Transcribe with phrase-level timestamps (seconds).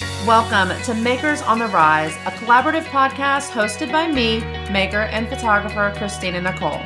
[0.00, 4.38] Welcome to Makers on the Rise, a collaborative podcast hosted by me,
[4.70, 6.78] maker and photographer Christina Nicole.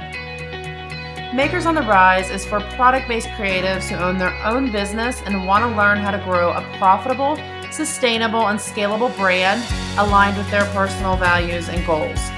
[1.34, 5.46] Makers on the Rise is for product based creatives who own their own business and
[5.46, 7.36] want to learn how to grow a profitable,
[7.70, 9.62] sustainable, and scalable brand
[9.98, 12.30] aligned with their personal values and goals.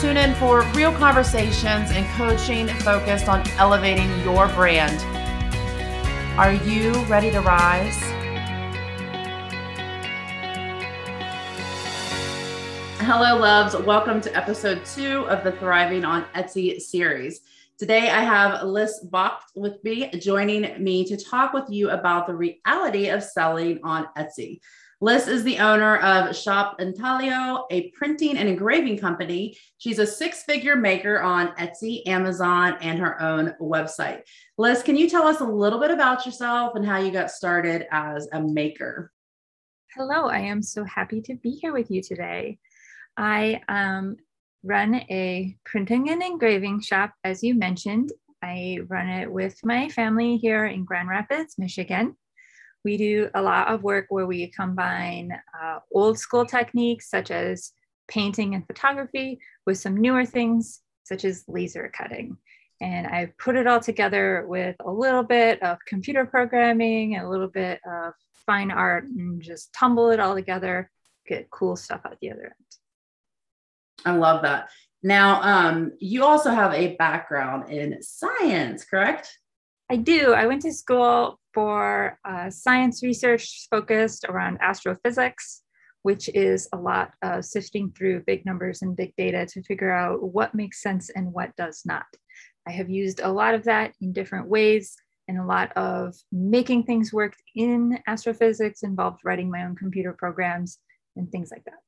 [0.00, 4.98] Tune in for real conversations and coaching focused on elevating your brand.
[6.38, 8.11] Are you ready to rise?
[13.04, 13.76] Hello, loves.
[13.76, 17.40] Welcome to episode two of the Thriving on Etsy series.
[17.76, 22.36] Today, I have Liz Bach with me, joining me to talk with you about the
[22.36, 24.60] reality of selling on Etsy.
[25.00, 29.58] Liz is the owner of Shop Intaglio, a printing and engraving company.
[29.78, 34.22] She's a six figure maker on Etsy, Amazon, and her own website.
[34.58, 37.84] Liz, can you tell us a little bit about yourself and how you got started
[37.90, 39.10] as a maker?
[39.96, 42.58] Hello, I am so happy to be here with you today.
[43.16, 44.16] I um,
[44.62, 48.12] run a printing and engraving shop, as you mentioned.
[48.42, 52.16] I run it with my family here in Grand Rapids, Michigan.
[52.84, 57.72] We do a lot of work where we combine uh, old school techniques such as
[58.08, 62.36] painting and photography with some newer things such as laser cutting.
[62.80, 67.48] And I put it all together with a little bit of computer programming a little
[67.48, 68.14] bit of
[68.44, 70.90] fine art and just tumble it all together,
[71.26, 72.81] get cool stuff out the other end.
[74.04, 74.68] I love that.
[75.02, 79.36] Now, um, you also have a background in science, correct?
[79.90, 80.32] I do.
[80.32, 85.62] I went to school for uh, science research focused around astrophysics,
[86.02, 90.22] which is a lot of sifting through big numbers and big data to figure out
[90.22, 92.06] what makes sense and what does not.
[92.66, 94.96] I have used a lot of that in different ways,
[95.28, 100.78] and a lot of making things work in astrophysics involved writing my own computer programs
[101.16, 101.80] and things like that.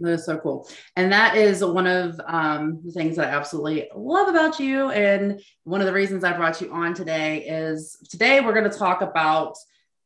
[0.00, 0.68] That is so cool.
[0.96, 4.90] And that is one of um, the things that I absolutely love about you.
[4.90, 8.78] And one of the reasons I brought you on today is today we're going to
[8.78, 9.56] talk about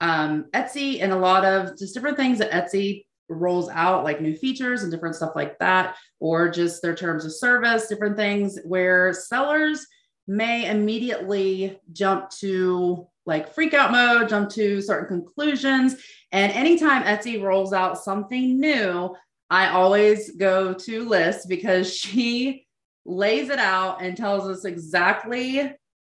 [0.01, 4.37] um, Etsy and a lot of just different things that Etsy rolls out, like new
[4.37, 9.13] features and different stuff like that, or just their terms of service, different things where
[9.13, 9.87] sellers
[10.27, 15.97] may immediately jump to like freak out mode, jump to certain conclusions.
[16.33, 19.15] And anytime Etsy rolls out something new,
[19.51, 22.67] I always go to Liz because she
[23.05, 25.73] lays it out and tells us exactly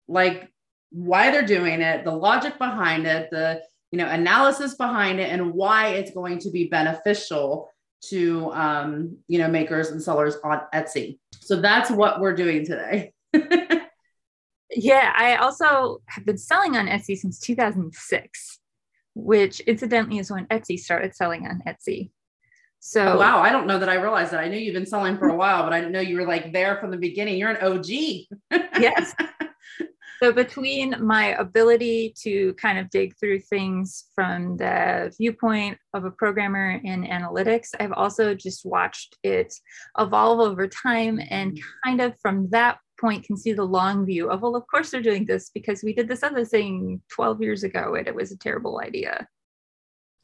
[0.07, 0.49] like
[0.91, 3.61] why they're doing it, the logic behind it, the
[3.91, 7.69] you know analysis behind it, and why it's going to be beneficial
[8.09, 11.17] to um, you know makers and sellers on Etsy.
[11.39, 13.13] So that's what we're doing today.
[14.75, 18.59] yeah, I also have been selling on Etsy since 2006,
[19.15, 22.11] which incidentally is when Etsy started selling on Etsy.
[22.83, 24.39] So oh, wow, I don't know that I realized that.
[24.39, 26.51] I knew you've been selling for a while, but I didn't know you were like
[26.51, 27.37] there from the beginning.
[27.37, 27.85] You're an OG.
[28.81, 29.13] yes.
[30.21, 36.11] So between my ability to kind of dig through things from the viewpoint of a
[36.11, 39.53] programmer in analytics, I've also just watched it
[39.99, 41.89] evolve over time and mm-hmm.
[41.89, 45.01] kind of from that point can see the long view of well of course they're
[45.01, 48.37] doing this because we did this other thing 12 years ago and it was a
[48.37, 49.27] terrible idea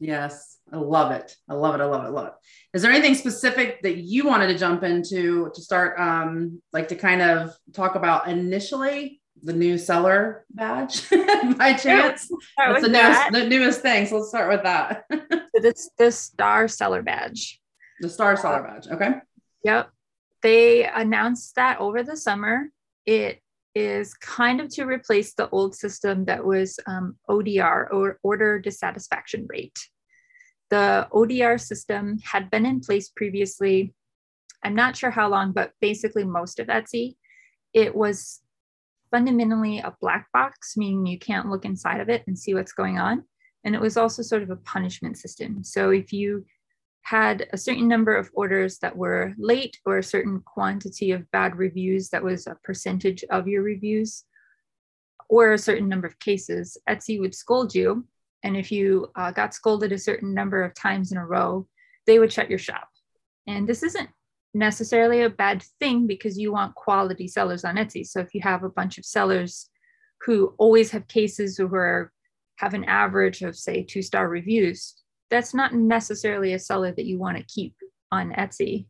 [0.00, 1.34] Yes, I love it.
[1.48, 1.80] I love it.
[1.80, 2.06] I love it.
[2.06, 2.32] I love it.
[2.74, 6.94] Is there anything specific that you wanted to jump into to start, um, like to
[6.94, 11.08] kind of talk about initially the new seller badge
[11.56, 12.30] by chance?
[12.56, 14.06] That's the newest, the newest thing.
[14.06, 15.04] So let's start with that.
[15.54, 17.60] it's the star seller badge.
[18.00, 18.86] The star seller badge.
[18.88, 19.14] Okay.
[19.64, 19.90] Yep.
[20.42, 22.70] They announced that over the summer.
[23.04, 23.42] It
[23.74, 29.46] is kind of to replace the old system that was um, ODR or order dissatisfaction
[29.48, 29.78] rate.
[30.70, 33.94] The ODR system had been in place previously.
[34.62, 37.16] I'm not sure how long, but basically most of Etsy.
[37.72, 38.40] It was
[39.10, 42.98] fundamentally a black box, meaning you can't look inside of it and see what's going
[42.98, 43.24] on.
[43.64, 45.64] And it was also sort of a punishment system.
[45.64, 46.44] So if you
[47.02, 51.56] had a certain number of orders that were late or a certain quantity of bad
[51.56, 54.24] reviews that was a percentage of your reviews
[55.28, 58.06] or a certain number of cases, Etsy would scold you.
[58.42, 61.66] And if you uh, got scolded a certain number of times in a row,
[62.06, 62.88] they would shut your shop.
[63.46, 64.08] And this isn't
[64.54, 68.06] necessarily a bad thing because you want quality sellers on Etsy.
[68.06, 69.70] So if you have a bunch of sellers
[70.22, 72.12] who always have cases who are
[72.56, 74.96] have an average of say two star reviews,
[75.30, 77.74] that's not necessarily a seller that you want to keep
[78.10, 78.86] on Etsy.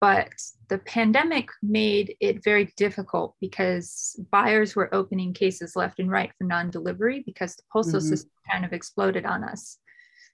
[0.00, 0.30] But
[0.68, 6.44] the pandemic made it very difficult because buyers were opening cases left and right for
[6.44, 8.08] non delivery because the postal mm-hmm.
[8.08, 9.76] system kind of exploded on us.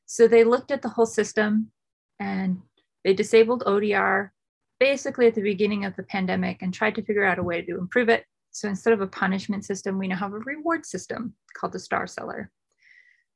[0.06, 1.72] So they looked at the whole system
[2.20, 2.58] and
[3.04, 4.30] they disabled ODR
[4.78, 7.78] basically at the beginning of the pandemic and tried to figure out a way to
[7.78, 8.24] improve it.
[8.52, 12.06] So instead of a punishment system, we now have a reward system called the Star
[12.06, 12.50] Seller.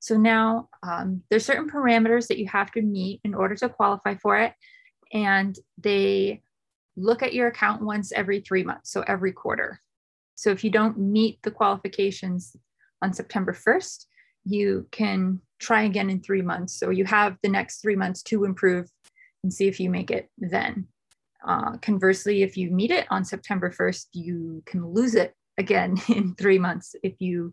[0.00, 4.16] So now um, there's certain parameters that you have to meet in order to qualify
[4.16, 4.54] for it.
[5.12, 6.42] And they
[6.96, 9.80] look at your account once every three months, so every quarter.
[10.34, 12.56] So if you don't meet the qualifications
[13.02, 14.06] on September 1st,
[14.46, 16.78] you can try again in three months.
[16.78, 18.88] So you have the next three months to improve
[19.42, 20.86] and see if you make it then.
[21.46, 26.34] Uh, conversely, if you meet it on September 1st, you can lose it again in
[26.36, 27.52] three months if you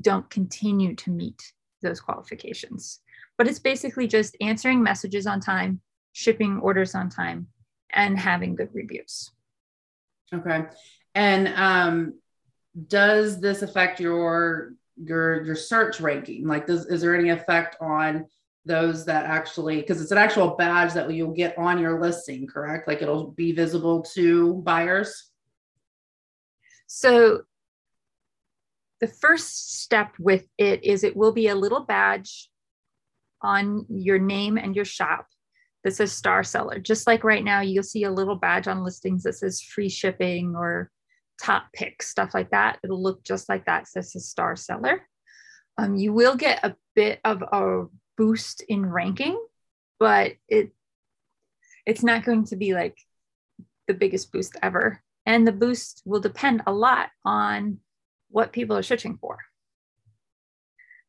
[0.00, 3.00] don't continue to meet those qualifications.
[3.38, 5.80] But it's basically just answering messages on time,
[6.12, 7.48] shipping orders on time,
[7.90, 9.30] and having good reviews.
[10.32, 10.64] Okay.
[11.14, 12.14] And um,
[12.88, 16.46] does this affect your your your search ranking?
[16.46, 18.26] Like, does is there any effect on
[18.64, 22.88] those that actually because it's an actual badge that you'll get on your listing, correct?
[22.88, 25.30] Like it'll be visible to buyers.
[26.86, 27.42] So
[29.00, 32.50] the first step with it is it will be a little badge
[33.42, 35.26] on your name and your shop
[35.84, 36.78] that says star seller.
[36.78, 40.54] Just like right now, you'll see a little badge on listings that says free shipping
[40.56, 40.90] or
[41.40, 42.78] top pick, stuff like that.
[42.82, 45.06] It'll look just like that, says a star seller.
[45.78, 47.84] Um, you will get a bit of a
[48.16, 49.38] boost in ranking,
[50.00, 50.72] but it
[51.84, 52.98] it's not going to be like
[53.86, 55.02] the biggest boost ever.
[55.24, 57.78] And the boost will depend a lot on
[58.36, 59.38] what people are searching for.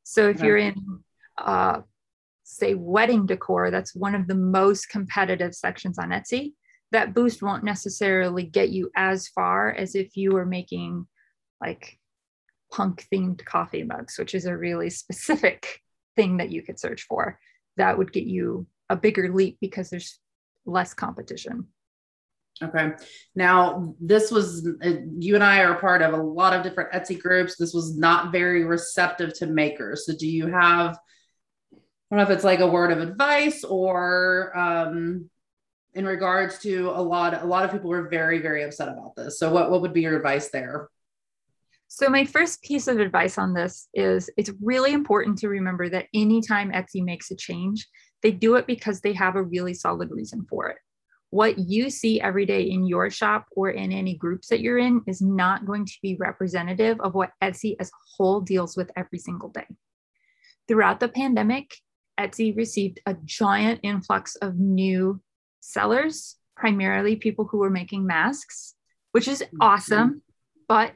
[0.03, 1.03] So if you're in,
[1.37, 1.81] uh,
[2.43, 6.53] say, wedding decor, that's one of the most competitive sections on Etsy.
[6.93, 11.05] That boost won't necessarily get you as far as if you were making
[11.59, 11.99] like
[12.71, 15.81] punk themed coffee mugs, which is a really specific
[16.15, 17.37] thing that you could search for.
[17.75, 20.17] That would get you a bigger leap because there's
[20.65, 21.67] less competition.
[22.63, 22.91] Okay.
[23.35, 27.19] Now, this was, uh, you and I are part of a lot of different Etsy
[27.19, 27.55] groups.
[27.55, 30.05] This was not very receptive to makers.
[30.05, 30.97] So, do you have,
[31.73, 31.77] I
[32.09, 35.29] don't know if it's like a word of advice or, um,
[35.93, 39.39] in regards to a lot, a lot of people were very, very upset about this.
[39.39, 40.89] So, what, what would be your advice there?
[41.87, 46.07] So, my first piece of advice on this is it's really important to remember that
[46.13, 47.87] anytime Etsy makes a change,
[48.23, 50.77] they do it because they have a really solid reason for it
[51.29, 55.01] what you see every day in your shop or in any groups that you're in
[55.07, 59.19] is not going to be representative of what Etsy as a whole deals with every
[59.19, 59.67] single day.
[60.67, 61.75] Throughout the pandemic,
[62.19, 65.21] Etsy received a giant influx of new
[65.59, 68.75] sellers, primarily people who were making masks,
[69.11, 69.57] which is mm-hmm.
[69.61, 70.21] awesome.
[70.67, 70.93] But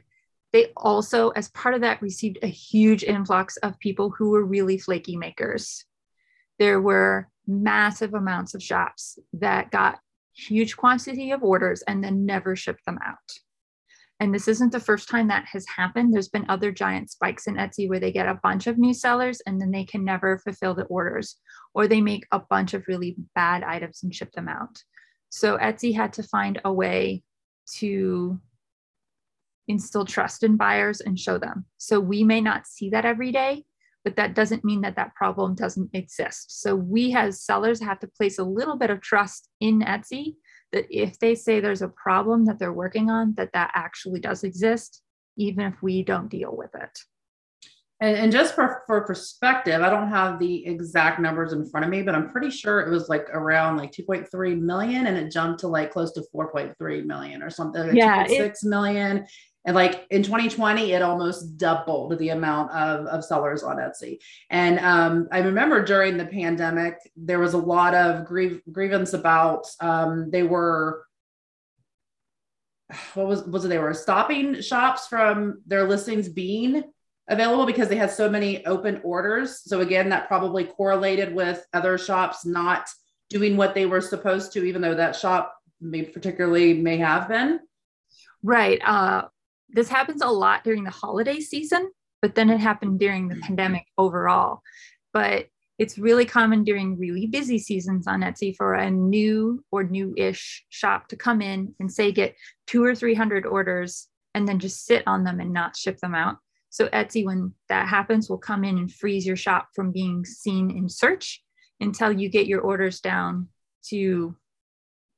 [0.52, 4.78] they also, as part of that, received a huge influx of people who were really
[4.78, 5.84] flaky makers.
[6.58, 9.98] There were massive amounts of shops that got
[10.34, 13.18] huge quantity of orders and then never ship them out.
[14.20, 16.14] And this isn't the first time that has happened.
[16.14, 19.42] There's been other giant spikes in Etsy where they get a bunch of new sellers
[19.46, 21.36] and then they can never fulfill the orders,
[21.74, 24.78] or they make a bunch of really bad items and ship them out.
[25.30, 27.24] So Etsy had to find a way
[27.78, 28.38] to
[29.66, 31.64] instill trust in buyers and show them.
[31.78, 33.64] So we may not see that every day,
[34.04, 36.60] but that doesn't mean that that problem doesn't exist.
[36.62, 40.34] So we as sellers have to place a little bit of trust in Etsy
[40.72, 44.42] that if they say there's a problem that they're working on, that that actually does
[44.42, 45.02] exist,
[45.36, 46.98] even if we don't deal with it.
[48.00, 51.90] And, and just for, for perspective, I don't have the exact numbers in front of
[51.90, 55.60] me, but I'm pretty sure it was like around like 2.3 million and it jumped
[55.60, 57.80] to like close to 4.3 million or something.
[57.80, 58.26] Like yeah.
[58.26, 59.24] 2.6 million
[59.64, 64.18] and like in 2020, it almost doubled the amount of, of sellers on Etsy.
[64.50, 70.30] And um, I remember during the pandemic, there was a lot of grievance about um,
[70.30, 71.04] they were
[73.14, 76.84] what was was it they were stopping shops from their listings being
[77.28, 79.62] available because they had so many open orders.
[79.64, 82.88] So again, that probably correlated with other shops not
[83.30, 87.60] doing what they were supposed to, even though that shop may particularly may have been.
[88.42, 88.80] Right.
[88.84, 89.28] Uh,
[89.72, 93.40] this happens a lot during the holiday season, but then it happened during the mm.
[93.40, 94.60] pandemic overall.
[95.12, 95.46] But
[95.78, 101.08] it's really common during really busy seasons on Etsy for a new or new-ish shop
[101.08, 102.36] to come in and say get
[102.66, 106.14] two or three hundred orders and then just sit on them and not ship them
[106.14, 106.36] out.
[106.70, 110.70] So Etsy, when that happens, will come in and freeze your shop from being seen
[110.70, 111.42] in search
[111.80, 113.48] until you get your orders down
[113.88, 114.34] to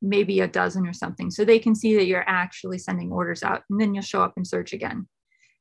[0.05, 1.31] maybe a dozen or something.
[1.31, 4.35] So they can see that you're actually sending orders out and then you'll show up
[4.37, 5.09] and search again.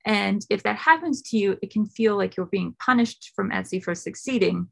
[0.06, 3.82] And if that happens to you, it can feel like you're being punished from Etsy
[3.82, 4.68] for succeeding.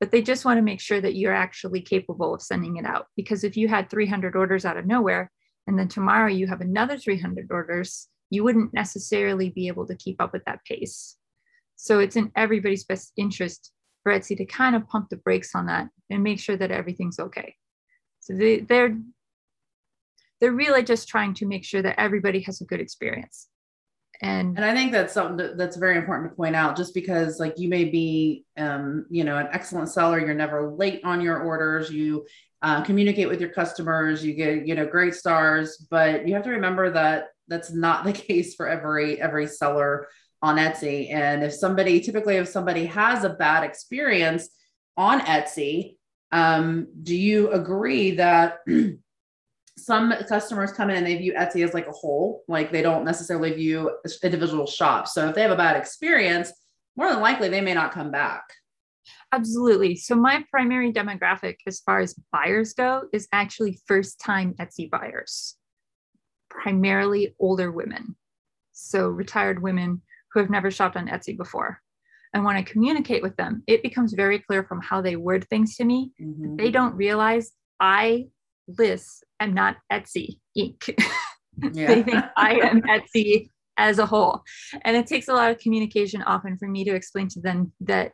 [0.00, 3.06] but they just want to make sure that you're actually capable of sending it out.
[3.16, 5.30] Because if you had 300 orders out of nowhere,
[5.66, 10.20] and then tomorrow you have another 300 orders, you wouldn't necessarily be able to keep
[10.20, 11.16] up with that pace.
[11.76, 15.66] So it's in everybody's best interest for Etsy to kind of pump the brakes on
[15.66, 17.54] that and make sure that everything's okay.
[18.20, 18.96] So they, they're
[20.44, 23.48] they're really just trying to make sure that everybody has a good experience.
[24.20, 26.76] And and I think that's something that's very important to point out.
[26.76, 31.00] Just because like you may be, um, you know, an excellent seller, you're never late
[31.02, 31.90] on your orders.
[31.90, 32.26] You
[32.60, 34.22] uh, communicate with your customers.
[34.22, 38.12] You get you know great stars, but you have to remember that that's not the
[38.28, 40.08] case for every every seller
[40.42, 41.10] on Etsy.
[41.10, 44.50] And if somebody, typically, if somebody has a bad experience
[44.94, 45.96] on Etsy,
[46.32, 48.58] um, do you agree that
[49.76, 53.04] some customers come in and they view Etsy as like a whole, like they don't
[53.04, 53.90] necessarily view
[54.22, 55.14] individual shops.
[55.14, 56.52] So if they have a bad experience,
[56.96, 58.44] more than likely they may not come back.
[59.32, 59.96] Absolutely.
[59.96, 65.56] So my primary demographic as far as buyers go is actually first time Etsy buyers,
[66.50, 68.16] primarily older women.
[68.72, 70.02] So retired women
[70.32, 71.80] who have never shopped on Etsy before.
[72.32, 75.76] And when I communicate with them, it becomes very clear from how they word things
[75.76, 76.12] to me.
[76.20, 76.56] Mm-hmm.
[76.56, 78.26] They don't realize I,
[78.66, 80.98] Liz, am not Etsy Inc.
[81.72, 81.86] Yeah.
[81.86, 84.42] they think I am Etsy as a whole.
[84.82, 88.10] And it takes a lot of communication often for me to explain to them that,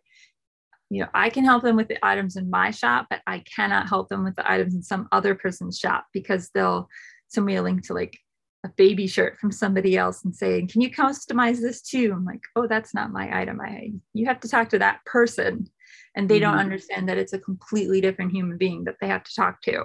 [0.90, 3.88] you know, I can help them with the items in my shop, but I cannot
[3.88, 6.88] help them with the items in some other person's shop because they'll
[7.28, 8.18] send me a link to like
[8.64, 12.42] a baby shirt from somebody else and saying, "Can you customize this too?" I'm like,
[12.56, 13.58] "Oh, that's not my item.
[13.60, 15.66] I you have to talk to that person."
[16.14, 16.50] And they mm-hmm.
[16.50, 19.84] don't understand that it's a completely different human being that they have to talk to.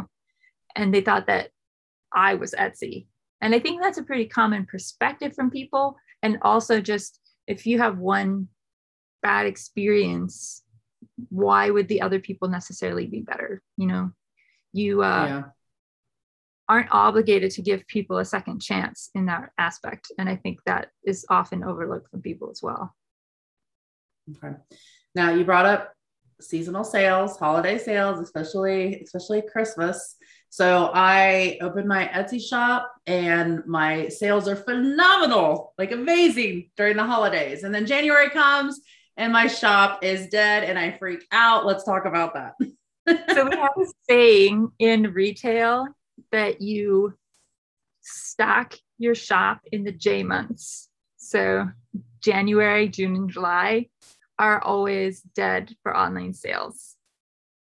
[0.75, 1.49] And they thought that
[2.13, 3.07] I was Etsy.
[3.41, 5.97] And I think that's a pretty common perspective from people.
[6.23, 8.47] And also just if you have one
[9.21, 10.63] bad experience,
[11.29, 13.61] why would the other people necessarily be better?
[13.77, 14.11] You know,
[14.73, 15.43] you uh yeah
[16.67, 20.11] aren't obligated to give people a second chance in that aspect.
[20.17, 22.95] And I think that is often overlooked from people as well.
[24.31, 24.55] Okay.
[25.13, 25.93] Now you brought up
[26.41, 30.14] seasonal sales, holiday sales, especially especially Christmas.
[30.55, 37.03] So I opened my Etsy shop and my sales are phenomenal, like amazing during the
[37.03, 37.63] holidays.
[37.63, 38.79] And then January comes
[39.17, 41.65] and my shop is dead and I freak out.
[41.65, 42.53] Let's talk about that.
[43.33, 45.89] so we have a saying in retail
[46.31, 47.17] that you
[47.99, 50.87] stock your shop in the J months.
[51.17, 51.67] So
[52.21, 53.89] January, June, and July
[54.39, 56.95] are always dead for online sales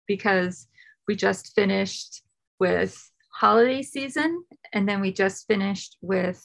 [0.07, 0.67] because
[1.07, 2.21] we just finished
[2.61, 6.39] with holiday season and then we just finished with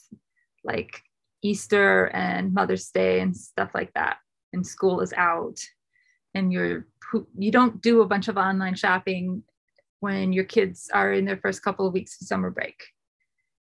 [0.63, 1.03] like
[1.43, 4.17] Easter and Mother's Day and stuff like that.
[4.51, 5.59] And school is out
[6.33, 6.87] and you're
[7.37, 9.43] you don't do a bunch of online shopping
[9.99, 12.83] when your kids are in their first couple of weeks of summer break.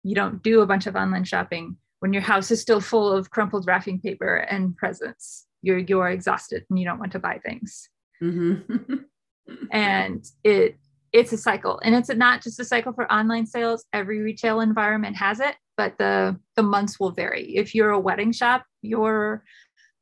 [0.03, 3.31] You don't do a bunch of online shopping when your house is still full of
[3.31, 5.47] crumpled wrapping paper and presents.
[5.61, 7.87] You're you're exhausted and you don't want to buy things.
[8.21, 8.95] Mm-hmm.
[9.71, 10.75] and it
[11.13, 13.85] it's a cycle, and it's not just a cycle for online sales.
[13.91, 17.55] Every retail environment has it, but the the months will vary.
[17.55, 19.43] If you're a wedding shop, your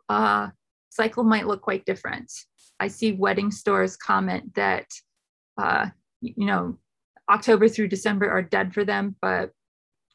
[0.08, 0.50] uh,
[0.90, 2.32] cycle might look quite different.
[2.80, 4.86] I see wedding stores comment that
[5.58, 5.88] uh,
[6.22, 6.78] you know,
[7.30, 9.52] October through December are dead for them, but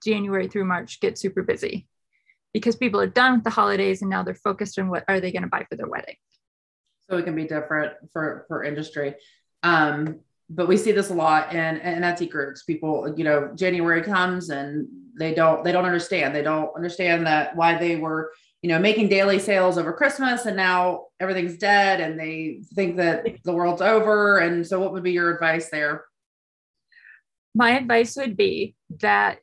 [0.04, 1.88] January through March get super busy
[2.52, 5.32] because people are done with the holidays and now they're focused on what are they
[5.32, 6.16] going to buy for their wedding.
[7.08, 9.14] So it can be different for for industry.
[9.62, 10.20] Um,
[10.50, 12.62] but we see this a lot in, in Etsy groups.
[12.64, 14.86] People, you know, January comes and
[15.18, 16.34] they don't they don't understand.
[16.34, 18.32] They don't understand that why they were,
[18.62, 23.26] you know, making daily sales over Christmas and now everything's dead and they think that
[23.44, 24.38] the world's over.
[24.38, 26.04] And so what would be your advice there?
[27.54, 29.38] My advice would be that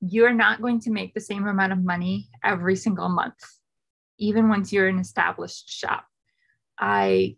[0.00, 3.38] you're not going to make the same amount of money every single month,
[4.18, 6.04] even once you're an established shop.
[6.78, 7.36] I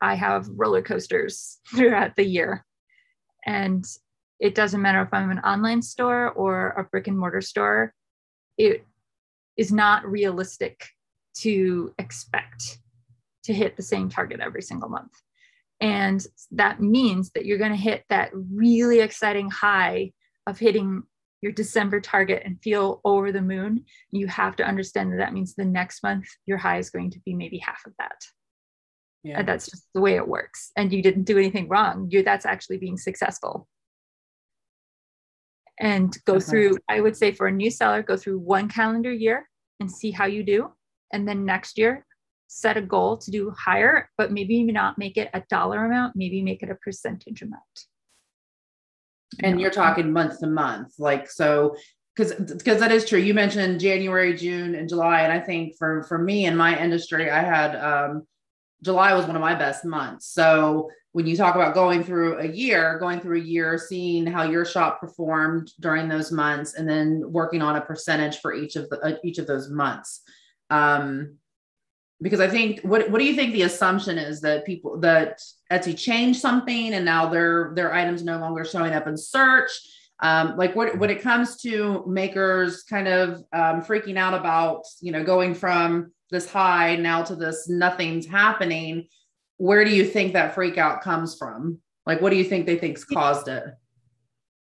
[0.00, 2.64] I have roller coasters throughout the year.
[3.44, 3.84] And
[4.38, 7.94] it doesn't matter if I'm an online store or a brick and mortar store,
[8.58, 8.84] it
[9.56, 10.86] is not realistic
[11.38, 12.78] to expect
[13.44, 15.12] to hit the same target every single month.
[15.80, 20.12] And that means that you're going to hit that really exciting high
[20.46, 21.02] of hitting
[21.42, 23.84] your December target and feel over the moon.
[24.10, 27.20] You have to understand that that means the next month your high is going to
[27.20, 28.16] be maybe half of that.
[29.22, 29.38] Yeah.
[29.38, 30.70] And that's just the way it works.
[30.76, 32.08] And you didn't do anything wrong.
[32.10, 33.68] You that's actually being successful.
[35.78, 36.44] And go okay.
[36.44, 39.48] through, I would say for a new seller, go through one calendar year
[39.80, 40.70] and see how you do.
[41.12, 42.06] And then next year,
[42.48, 46.42] set a goal to do higher, but maybe not make it a dollar amount, maybe
[46.42, 47.62] make it a percentage amount.
[49.42, 51.76] And you're talking month to month, like so
[52.14, 53.18] because because that is true.
[53.18, 57.30] You mentioned January, June, and July, and I think for for me in my industry,
[57.30, 58.26] I had um,
[58.82, 60.26] July was one of my best months.
[60.26, 64.42] So when you talk about going through a year, going through a year, seeing how
[64.42, 68.88] your shop performed during those months, and then working on a percentage for each of
[68.90, 70.20] the uh, each of those months.
[70.68, 71.36] Um,
[72.20, 75.40] because I think what what do you think the assumption is that people that
[75.72, 79.70] Etsy changed something and now their their items no longer showing up in search
[80.20, 85.12] um, like what, when it comes to makers kind of um, freaking out about you
[85.12, 89.06] know going from this high now to this nothing's happening
[89.58, 91.78] where do you think that freak out comes from?
[92.04, 93.64] Like what do you think they think's caused it?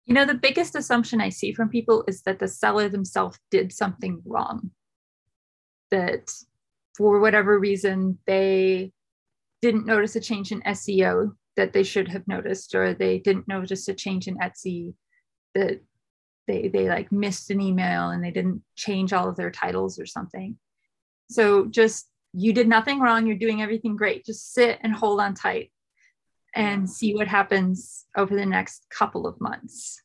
[0.05, 3.71] You know the biggest assumption i see from people is that the seller themselves did
[3.71, 4.71] something wrong.
[5.91, 6.31] That
[6.97, 8.91] for whatever reason they
[9.61, 13.87] didn't notice a change in seo that they should have noticed or they didn't notice
[13.87, 14.93] a change in etsy
[15.53, 15.79] that
[16.47, 20.05] they they like missed an email and they didn't change all of their titles or
[20.05, 20.57] something
[21.31, 23.25] so just you did nothing wrong.
[23.25, 24.25] You're doing everything great.
[24.25, 25.71] Just sit and hold on tight
[26.55, 30.01] and see what happens over the next couple of months.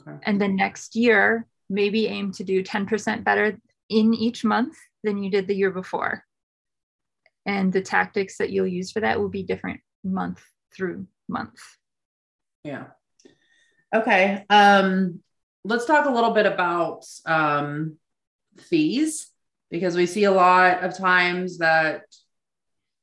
[0.00, 0.18] Okay.
[0.24, 3.56] and then next year maybe aim to do 10% better
[3.88, 6.24] in each month than you did the year before.
[7.46, 10.42] And the tactics that you'll use for that will be different month
[10.74, 11.60] through month.
[12.64, 12.86] Yeah.
[13.94, 14.44] Okay.
[14.50, 15.20] Um,
[15.64, 17.98] let's talk a little bit about um,
[18.58, 19.30] fees
[19.74, 22.02] because we see a lot of times that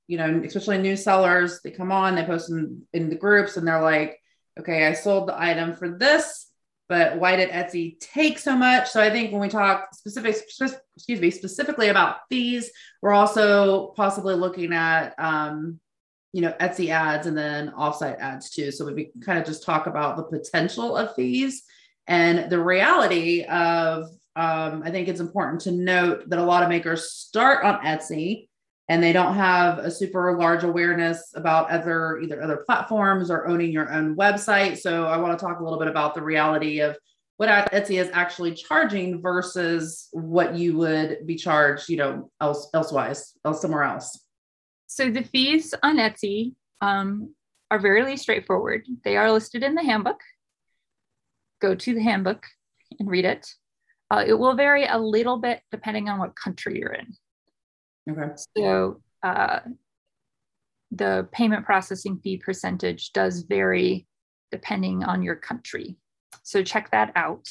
[0.07, 3.67] you know especially new sellers they come on they post in, in the groups and
[3.67, 4.17] they're like
[4.57, 6.47] okay i sold the item for this
[6.87, 11.19] but why did etsy take so much so i think when we talk specific excuse
[11.19, 15.77] me specifically about fees we're also possibly looking at um,
[16.33, 18.71] you know, Etsy ads and then offsite ads too.
[18.71, 21.63] So we kind of just talk about the potential of fees
[22.07, 26.69] and the reality of, um, I think it's important to note that a lot of
[26.69, 28.47] makers start on Etsy
[28.87, 33.71] and they don't have a super large awareness about other either other platforms or owning
[33.71, 34.77] your own website.
[34.77, 36.97] So I want to talk a little bit about the reality of
[37.37, 43.33] what Etsy is actually charging versus what you would be charged, you know, else elsewise,
[43.45, 44.25] else somewhere else.
[44.87, 47.33] So the fees on Etsy um,
[47.71, 48.85] are very straightforward.
[49.03, 50.19] They are listed in the handbook.
[51.61, 52.45] Go to the handbook
[52.99, 53.47] and read it.
[54.11, 57.13] Uh, it will vary a little bit depending on what country you're in.
[58.09, 58.33] Okay.
[58.57, 59.59] So uh,
[60.91, 64.05] the payment processing fee percentage does vary
[64.51, 65.95] depending on your country.
[66.43, 67.47] So check that out.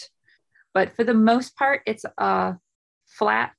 [0.75, 2.57] But for the most part, it's a
[3.07, 3.53] flat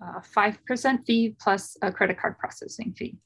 [0.00, 3.18] uh, 5% fee plus a credit card processing fee.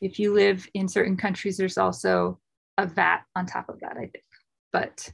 [0.00, 2.38] If you live in certain countries, there's also
[2.78, 4.24] a VAT on top of that, I think.
[4.72, 5.10] But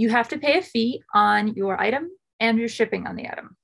[0.00, 2.08] you have to pay a fee on your item
[2.40, 3.56] and your shipping on the item.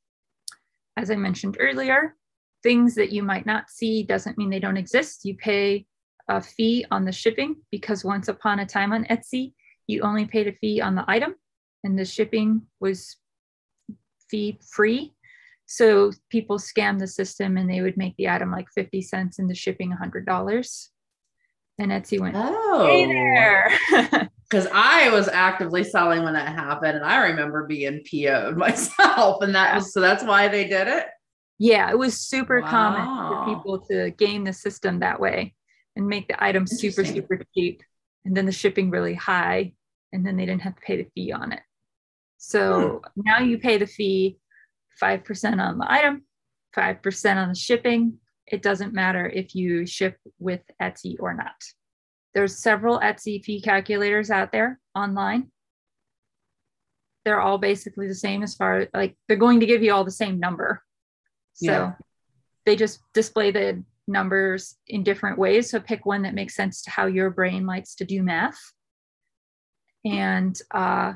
[0.96, 2.16] As I mentioned earlier,
[2.62, 5.24] things that you might not see doesn't mean they don't exist.
[5.24, 5.86] You pay
[6.28, 9.52] a fee on the shipping because once upon a time on Etsy,
[9.86, 11.34] you only paid a fee on the item
[11.84, 13.16] and the shipping was
[14.30, 15.14] fee free
[15.66, 19.48] so people scam the system and they would make the item like 50 cents and
[19.48, 20.88] the shipping $100.
[21.78, 24.30] And Etsy went, Oh, hey there.
[24.54, 26.96] Because I was actively selling when that happened.
[26.96, 29.42] And I remember being PO'd myself.
[29.42, 31.06] And that was so that's why they did it.
[31.58, 32.70] Yeah, it was super wow.
[32.70, 35.54] common for people to game the system that way
[35.96, 37.82] and make the item super, super cheap.
[38.24, 39.72] And then the shipping really high.
[40.12, 41.62] And then they didn't have to pay the fee on it.
[42.38, 43.22] So hmm.
[43.24, 44.38] now you pay the fee
[45.02, 46.22] 5% on the item,
[46.76, 48.18] 5% on the shipping.
[48.46, 51.56] It doesn't matter if you ship with Etsy or not.
[52.34, 55.50] There's several Etsy fee calculators out there online.
[57.24, 60.10] They're all basically the same as far like they're going to give you all the
[60.10, 60.82] same number.
[61.54, 61.92] So yeah.
[62.66, 65.70] they just display the numbers in different ways.
[65.70, 68.58] So pick one that makes sense to how your brain likes to do math.
[70.04, 71.14] And uh,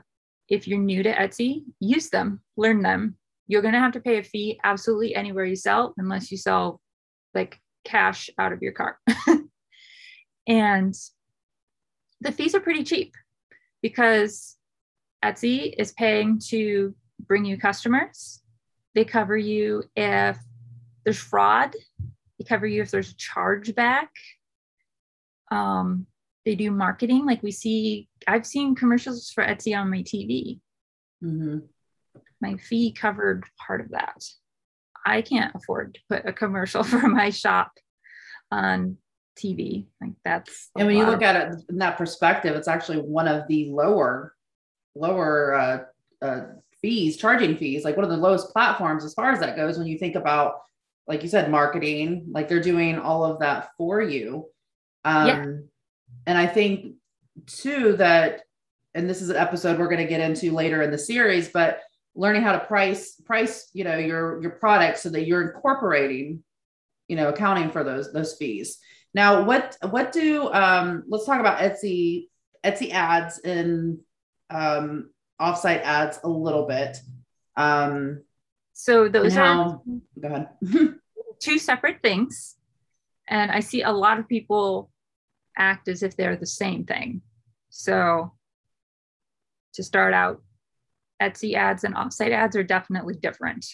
[0.49, 4.19] if you're new to Etsy, use them, learn them, you're going to have to pay
[4.19, 6.81] a fee absolutely anywhere you sell, unless you sell
[7.35, 8.99] like cash out of your car.
[10.49, 10.95] and
[12.21, 13.15] the fees are pretty cheap
[13.83, 14.57] because
[15.25, 18.43] Etsy is paying to bring you customers.
[18.95, 20.37] They cover you if
[21.05, 21.77] there's fraud,
[22.39, 24.09] they cover you if there's a chargeback.
[25.53, 26.07] Um,
[26.45, 27.27] they do marketing.
[27.27, 30.59] Like we see, I've seen commercials for Etsy on my TV.
[31.23, 31.59] Mm-hmm
[32.41, 34.25] my fee covered part of that.
[35.05, 37.73] I can't afford to put a commercial for my shop
[38.51, 38.97] on
[39.39, 39.87] TV.
[40.01, 43.29] Like that's and when you look of- at it in that perspective, it's actually one
[43.29, 44.35] of the lower
[44.95, 46.41] lower uh, uh,
[46.83, 49.79] fees, charging fees, like one of the lowest platforms as far as that goes.
[49.79, 50.61] When you think about,
[51.07, 54.47] like you said, marketing, like they're doing all of that for you.
[55.05, 55.45] Um, yeah.
[56.27, 56.95] And I think
[57.47, 58.43] too that,
[58.95, 61.81] and this is an episode we're going to get into later in the series, but
[62.19, 66.43] learning how to price price you know your your product so that you're incorporating
[67.07, 68.79] you know accounting for those those fees
[69.15, 72.29] now what what do um let's talk about etsy
[72.65, 73.99] etsy ads and
[74.51, 76.99] um offsite ads a little bit.
[77.57, 78.23] Um
[78.73, 79.81] so those how, are
[80.21, 80.49] go ahead.
[81.41, 82.57] two separate things
[83.29, 84.91] and i see a lot of people
[85.57, 87.23] act as if they're the same thing.
[87.71, 88.33] So
[89.75, 90.43] to start out
[91.21, 93.67] etsy ads and offsite ads are definitely different.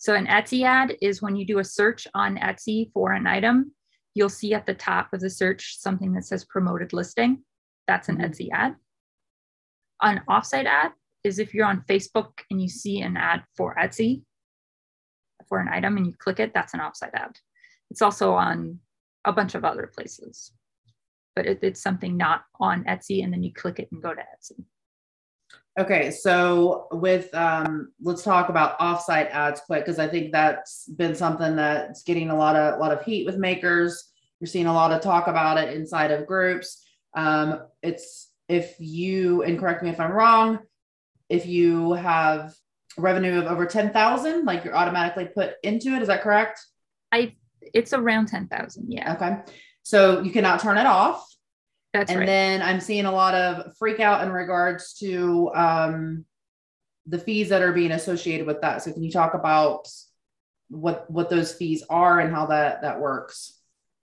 [0.00, 3.72] So an Etsy ad is when you do a search on Etsy for an item,
[4.18, 7.44] you'll see at the top of the search something that says promoted listing.
[7.86, 8.32] That's an mm-hmm.
[8.32, 8.74] Etsy ad.
[10.02, 10.90] An offsite ad
[11.22, 14.22] is if you're on Facebook and you see an ad for Etsy
[15.48, 17.38] for an item and you click it, that's an offsite ad.
[17.90, 18.80] It's also on
[19.24, 20.52] a bunch of other places,
[21.36, 24.20] but it, it's something not on Etsy and then you click it and go to
[24.20, 24.64] Etsy.
[25.78, 31.14] Okay, so with um, let's talk about offsite ads quick because I think that's been
[31.14, 34.07] something that's getting a lot of a lot of heat with makers.
[34.40, 36.84] You're seeing a lot of talk about it inside of groups.
[37.16, 40.60] Um, it's if you and correct me if I'm wrong,
[41.28, 42.54] if you have
[42.96, 46.02] revenue of over ten thousand, like you're automatically put into it.
[46.02, 46.64] Is that correct?
[47.12, 48.92] I it's around ten thousand.
[48.92, 49.14] Yeah.
[49.14, 49.38] Okay,
[49.82, 51.24] so you cannot turn it off.
[51.92, 52.26] That's and right.
[52.26, 56.24] then I'm seeing a lot of freak out in regards to um,
[57.06, 58.82] the fees that are being associated with that.
[58.82, 59.88] So can you talk about
[60.68, 63.57] what what those fees are and how that that works?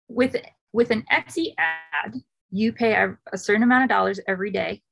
[0.08, 0.36] With
[0.72, 2.14] with an Etsy ad,
[2.50, 4.82] you pay a, a certain amount of dollars every day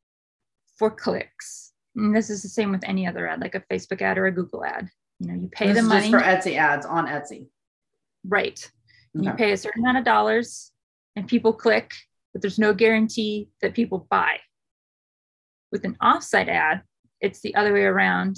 [0.78, 1.72] for clicks.
[1.94, 4.32] And this is the same with any other ad, like a Facebook ad or a
[4.32, 4.88] Google ad.
[5.18, 7.48] You know, you pay this the money for Etsy ads on Etsy.
[8.26, 8.70] Right.
[9.16, 9.26] Okay.
[9.26, 10.72] You pay a certain amount of dollars
[11.14, 11.92] and people click
[12.36, 14.40] but there's no guarantee that people buy.
[15.72, 16.82] With an offsite ad,
[17.18, 18.36] it's the other way around.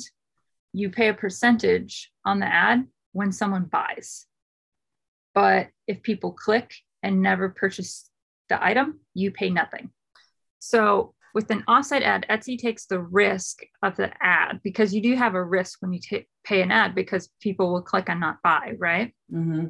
[0.72, 4.26] You pay a percentage on the ad when someone buys.
[5.38, 6.74] But if people click
[7.04, 8.10] and never purchase
[8.48, 9.90] the item, you pay nothing.
[10.58, 15.14] So with an offsite ad, Etsy takes the risk of the ad because you do
[15.14, 18.42] have a risk when you t- pay an ad because people will click and not
[18.42, 19.14] buy, right?
[19.32, 19.66] Mm-hmm.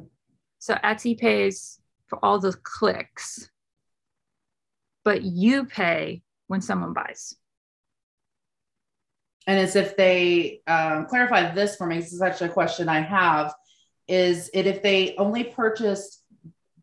[0.57, 3.47] So Etsy pays for all the clicks
[5.05, 7.35] but you pay when someone buys.
[9.47, 13.01] And as if they um, clarify this for me, this is actually a question I
[13.01, 13.53] have,
[14.09, 16.23] is it if they only purchased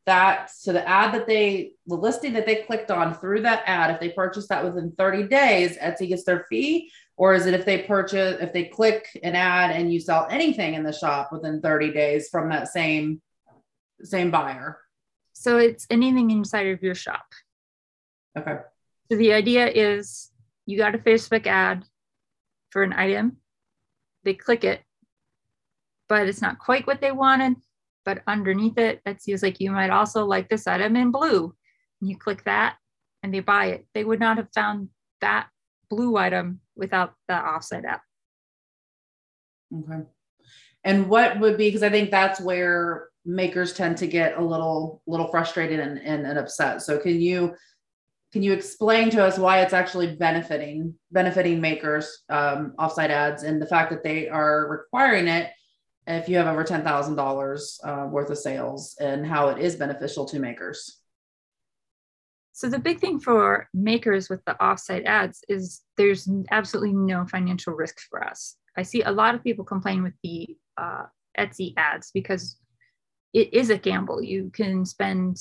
[0.06, 3.90] that, so the ad that they, the listing that they clicked on through that ad,
[3.90, 6.90] if they purchase that within 30 days, Etsy gets their fee?
[7.16, 10.74] Or is it if they purchase, if they click an ad and you sell anything
[10.74, 13.20] in the shop within 30 days from that same,
[14.02, 14.78] same buyer?
[15.32, 17.26] So it's anything inside of your shop.
[18.38, 18.58] Okay.
[19.10, 20.30] So the idea is
[20.66, 21.84] you got a Facebook ad
[22.70, 23.38] for an item,
[24.24, 24.82] they click it,
[26.08, 27.56] but it's not quite what they wanted.
[28.04, 31.54] But underneath it, Etsy seems like, you might also like this item in blue.
[32.00, 32.76] And you click that
[33.22, 33.86] and they buy it.
[33.94, 34.90] They would not have found
[35.20, 35.48] that
[35.90, 38.00] blue item without the offsite ad.
[39.76, 40.02] Okay.
[40.84, 45.02] And what would be, because I think that's where makers tend to get a little,
[45.08, 46.82] little frustrated and, and, and upset.
[46.82, 47.56] So can you
[48.32, 53.62] can you explain to us why it's actually benefiting benefiting makers um, offsite ads and
[53.62, 55.50] the fact that they are requiring it
[56.06, 60.38] if you have over $10,000 uh, worth of sales and how it is beneficial to
[60.38, 61.00] makers?
[62.52, 67.74] So the big thing for makers with the offsite ads is there's absolutely no financial
[67.74, 68.56] risk for us.
[68.76, 71.04] I see a lot of people complain with the uh,
[71.38, 72.56] Etsy ads because
[73.34, 74.22] it is a gamble.
[74.22, 75.36] You can spend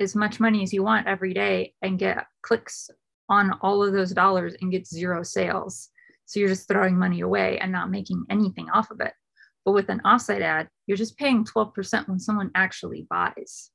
[0.00, 2.88] as much money as you want every day and get clicks
[3.28, 5.90] on all of those dollars and get zero sales.
[6.24, 9.12] So you're just throwing money away and not making anything off of it.
[9.64, 13.70] But with an offsite ad, you're just paying 12% when someone actually buys.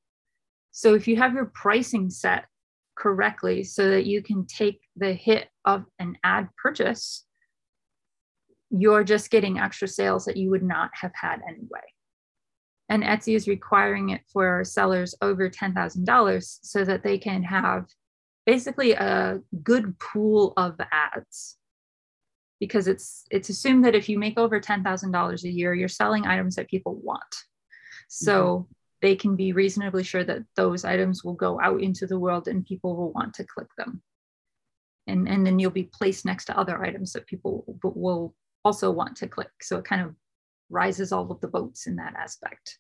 [0.72, 2.46] So if you have your pricing set
[2.96, 7.26] correctly so that you can take the hit of an ad purchase,
[8.70, 11.82] you're just getting extra sales that you would not have had anyway
[12.90, 17.86] and Etsy is requiring it for sellers over $10,000 so that they can have
[18.46, 21.57] basically a good pool of ads.
[22.60, 26.56] Because it's it's assumed that if you make over $10,000 a year, you're selling items
[26.56, 27.36] that people want.
[28.08, 28.72] So mm-hmm.
[29.02, 32.66] they can be reasonably sure that those items will go out into the world and
[32.66, 34.02] people will want to click them.
[35.08, 38.34] And, and then you'll be placed next to other items that people will
[38.66, 39.52] also want to click.
[39.62, 40.16] So it kind of
[40.70, 42.78] rises all of the boats in that aspect.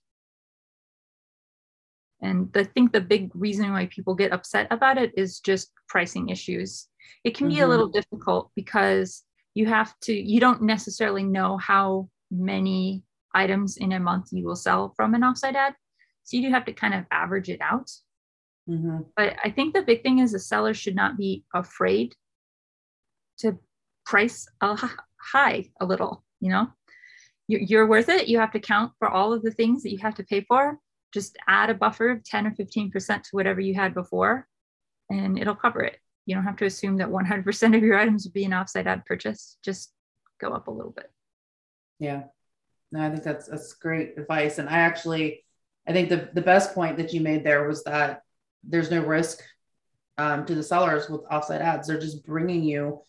[2.21, 6.29] And I think the big reason why people get upset about it is just pricing
[6.29, 6.87] issues.
[7.23, 7.55] It can mm-hmm.
[7.55, 7.71] be a mm-hmm.
[7.71, 9.23] little difficult because
[9.57, 14.55] you have to, you don't necessarily know how many items in a month you will
[14.55, 15.73] sell from an offsite ad.
[16.23, 17.89] So you do have to kind of average it out.
[18.69, 18.99] Mm-hmm.
[19.15, 22.15] But I think the big thing is the seller should not be afraid
[23.39, 23.57] to
[24.05, 24.77] price a
[25.33, 26.67] high a little, you know?
[27.49, 28.27] You're worth it.
[28.27, 30.77] You have to count for all of the things that you have to pay for
[31.13, 34.47] just add a buffer of 10 or 15% to whatever you had before,
[35.09, 35.97] and it'll cover it.
[36.27, 39.05] You don't have to assume that 100% of your items would be an offsite ad
[39.05, 39.57] purchase.
[39.63, 39.91] Just
[40.39, 41.09] go up a little bit.
[41.99, 42.23] Yeah.
[42.91, 44.59] No, I think that's that's great advice.
[44.59, 45.43] And I actually,
[45.87, 48.21] I think the the best point that you made there was that
[48.63, 49.41] there's no risk
[50.17, 51.87] um, to the sellers with offsite ads.
[51.87, 53.01] They're just bringing you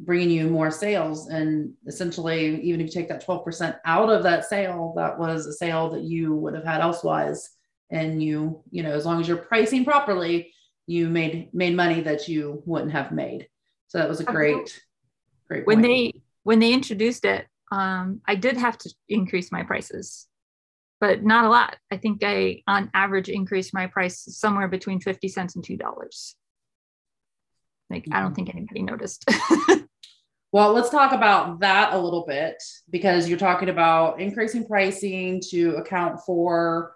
[0.00, 4.44] bringing you more sales and essentially even if you take that 12% out of that
[4.44, 7.50] sale that was a sale that you would have had elsewise
[7.90, 10.52] and you you know as long as you're pricing properly
[10.86, 13.48] you made made money that you wouldn't have made.
[13.88, 14.80] So that was a great
[15.48, 20.26] great when they when they introduced it um, i did have to increase my prices
[21.00, 21.76] but not a lot.
[21.90, 26.34] I think i on average increased my price somewhere between 50 cents and two dollars.
[27.90, 28.14] Like mm-hmm.
[28.14, 28.34] i don't mm-hmm.
[28.36, 29.24] think anybody noticed.
[30.54, 35.74] Well, let's talk about that a little bit because you're talking about increasing pricing to
[35.78, 36.94] account for,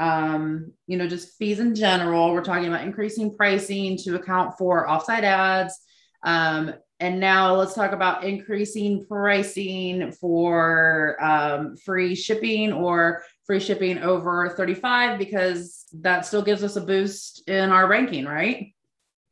[0.00, 2.32] um, you know, just fees in general.
[2.32, 5.78] We're talking about increasing pricing to account for offsite ads.
[6.24, 13.98] Um, and now let's talk about increasing pricing for um, free shipping or free shipping
[13.98, 18.72] over 35 because that still gives us a boost in our ranking, right?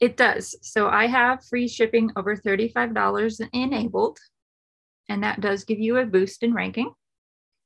[0.00, 0.54] It does.
[0.62, 4.18] So I have free shipping over $35 enabled,
[5.08, 6.92] and that does give you a boost in ranking.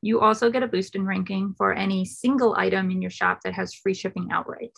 [0.02, 3.54] You also get a boost in ranking for any single item in your shop that
[3.54, 4.76] has free shipping outright.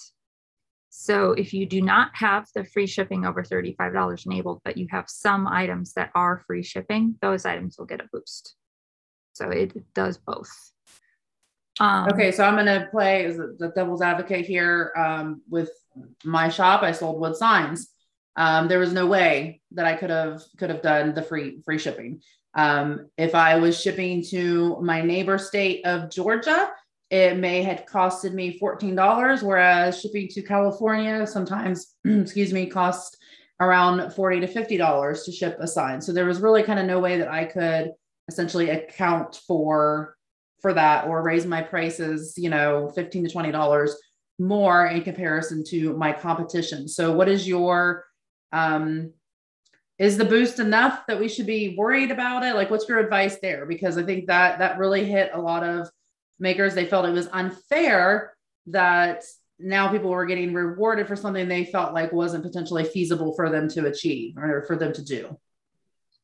[0.90, 5.06] So if you do not have the free shipping over $35 enabled, but you have
[5.08, 8.54] some items that are free shipping, those items will get a boost.
[9.32, 10.52] So it does both.
[11.80, 15.70] Um, okay, so I'm going to play the devil's advocate here um, with
[16.22, 16.82] my shop.
[16.82, 17.88] I sold wood signs.
[18.36, 21.78] Um, there was no way that I could have could have done the free free
[21.78, 22.20] shipping.
[22.54, 26.70] Um, if I was shipping to my neighbor state of Georgia,
[27.10, 33.16] it may have costed me $14, whereas shipping to California sometimes, excuse me, costs
[33.60, 36.00] around 40 to $50 to ship a sign.
[36.00, 37.92] So there was really kind of no way that I could
[38.28, 40.16] essentially account for
[40.60, 43.90] for that or raise my prices, you know, 15 to $20
[44.38, 46.88] more in comparison to my competition.
[46.88, 48.04] So what is your
[48.52, 49.12] um
[49.98, 52.54] is the boost enough that we should be worried about it?
[52.54, 53.66] Like what's your advice there?
[53.66, 55.88] Because I think that that really hit a lot of
[56.38, 56.74] makers.
[56.74, 58.34] They felt it was unfair
[58.66, 59.24] that
[59.58, 63.68] now people were getting rewarded for something they felt like wasn't potentially feasible for them
[63.70, 65.38] to achieve or for them to do.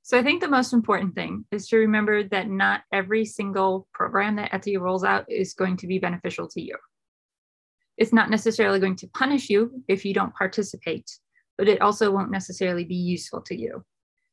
[0.03, 4.37] So I think the most important thing is to remember that not every single program
[4.37, 6.77] that Etsy rolls out is going to be beneficial to you.
[7.97, 11.09] It's not necessarily going to punish you if you don't participate,
[11.61, 13.85] but it also won't necessarily be useful to you.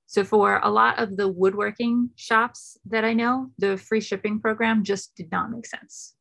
[0.05, 4.85] So for a lot of the woodworking shops that I know, the free shipping program
[4.85, 6.15] just did not make sense.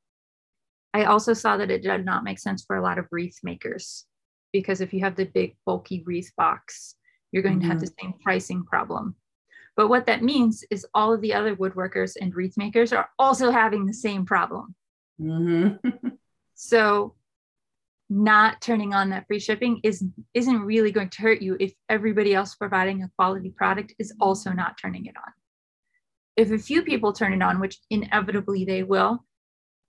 [0.93, 4.07] I also saw that it did not make sense for a lot of wreath makers
[4.53, 6.97] because if you have the big bulky wreath box,
[7.31, 7.69] you're going mm-hmm.
[7.69, 8.09] to have the mm-hmm.
[8.09, 9.15] same pricing problem
[9.77, 13.51] but what that means is all of the other woodworkers and wreath makers are also
[13.51, 14.75] having the same problem.
[15.21, 16.09] Mm-hmm.
[16.55, 17.15] so
[18.09, 22.35] not turning on that free shipping is isn't really going to hurt you if everybody
[22.35, 25.33] else providing a quality product is also not turning it on.
[26.37, 29.25] If a few people turn it on, which inevitably they will,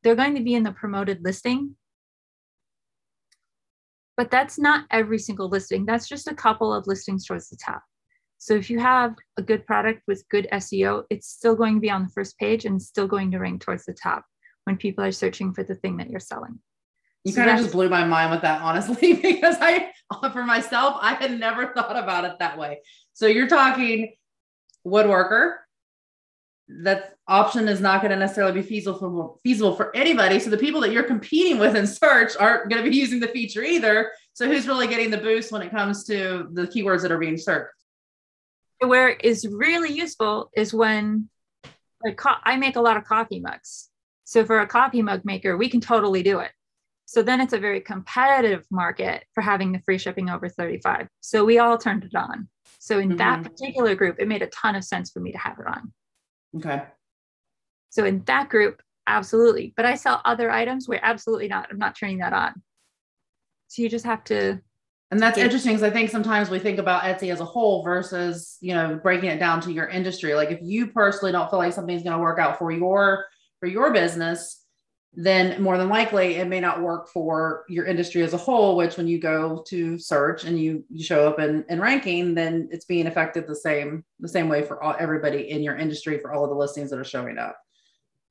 [0.03, 1.75] they're going to be in the promoted listing.
[4.15, 5.85] But that's not every single listing.
[5.85, 7.83] That's just a couple of listings towards the top.
[8.39, 11.91] So if you have a good product with good SEO, it's still going to be
[11.91, 14.23] on the first page and still going to rank towards the top
[14.63, 16.59] when people are searching for the thing that you're selling.
[17.23, 19.91] You so kind of just blew my mind with that, honestly, because I,
[20.31, 22.79] for myself, I had never thought about it that way.
[23.13, 24.13] So you're talking
[24.85, 25.55] woodworker.
[26.69, 30.37] That option is not going to necessarily be feasible for feasible for anybody.
[30.39, 33.29] So the people that you're competing with in search aren't going to be using the
[33.29, 34.11] feature either.
[34.33, 37.37] So who's really getting the boost when it comes to the keywords that are being
[37.37, 37.71] searched?
[38.79, 41.29] Where is really useful is when
[42.03, 43.89] like I make a lot of coffee mugs.
[44.23, 46.51] So for a coffee mug maker, we can totally do it.
[47.07, 51.07] So then it's a very competitive market for having the free shipping over 35.
[51.21, 52.49] So we all turned it on.
[52.79, 53.17] So in mm-hmm.
[53.17, 55.93] that particular group, it made a ton of sense for me to have it on.
[56.57, 56.83] Okay.
[57.91, 59.73] So in that group, absolutely.
[59.77, 61.69] But I sell other items where absolutely not.
[61.71, 62.61] I'm not turning that on.
[63.69, 64.59] So you just have to.
[65.09, 68.57] And that's interesting because I think sometimes we think about Etsy as a whole versus,
[68.59, 70.35] you know, breaking it down to your industry.
[70.35, 73.25] Like if you personally don't feel like something's going to work out for your
[73.61, 74.65] for your business,
[75.19, 78.97] then more than likely it may not work for your industry as a whole which
[78.97, 82.85] when you go to search and you you show up in, in ranking then it's
[82.85, 86.43] being affected the same the same way for all, everybody in your industry for all
[86.43, 87.57] of the listings that are showing up.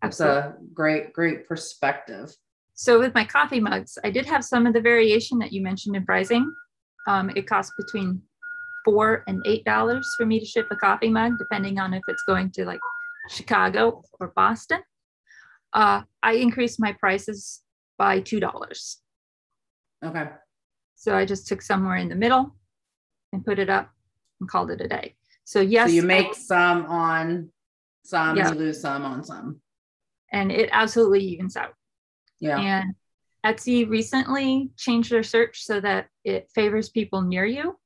[0.01, 2.33] That's a great great perspective.
[2.75, 5.97] So with my coffee mugs i did have some of the variation that you mentioned
[5.97, 6.51] in pricing.
[7.09, 8.23] Um, it costs between
[8.85, 12.23] four and eight dollars for me to ship a coffee mug depending on if it's
[12.29, 12.79] going to like
[13.29, 14.81] chicago or boston
[15.77, 17.63] uh, I increased my prices
[17.99, 18.97] by $2.
[20.05, 20.25] Okay.
[20.95, 22.57] So I just took somewhere in the middle
[23.33, 23.91] and put it up
[24.41, 25.17] and called it a day.
[25.45, 27.51] So yes, so you make I, some on
[28.05, 28.49] some, yeah.
[28.49, 29.61] you lose some on some,
[30.33, 31.75] and it absolutely evens out.
[32.41, 32.59] Yeah.
[32.59, 32.95] And
[33.45, 37.79] Etsy recently changed their search so that it favors people near you.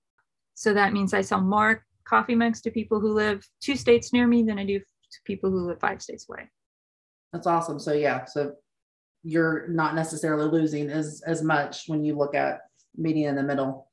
[0.54, 4.26] So that means I sell more coffee mugs to people who live two states near
[4.26, 6.48] me than I do to people who live five states away.
[7.32, 7.78] That's awesome.
[7.78, 8.54] So yeah, so
[9.22, 12.60] you're not necessarily losing as as much when you look at
[12.96, 13.88] meeting in the middle.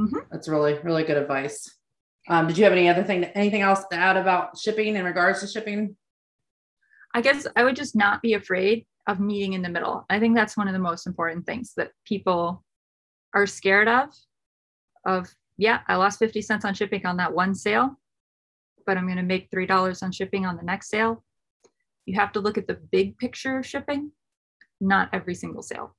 [0.00, 0.18] Mm-hmm.
[0.30, 1.68] That's really really good advice.
[2.28, 5.40] Um, did you have any other thing, anything else to add about shipping in regards
[5.40, 5.96] to shipping?
[7.14, 10.04] I guess I would just not be afraid of meeting in the middle.
[10.10, 12.62] I think that's one of the most important things that people
[13.34, 14.10] are scared of.
[15.06, 17.98] Of yeah, I lost 50 cents on shipping on that one sale,
[18.84, 21.24] but I'm going to make $3 on shipping on the next sale
[22.08, 24.12] you have to look at the big picture of shipping,
[24.80, 25.94] not every single sale.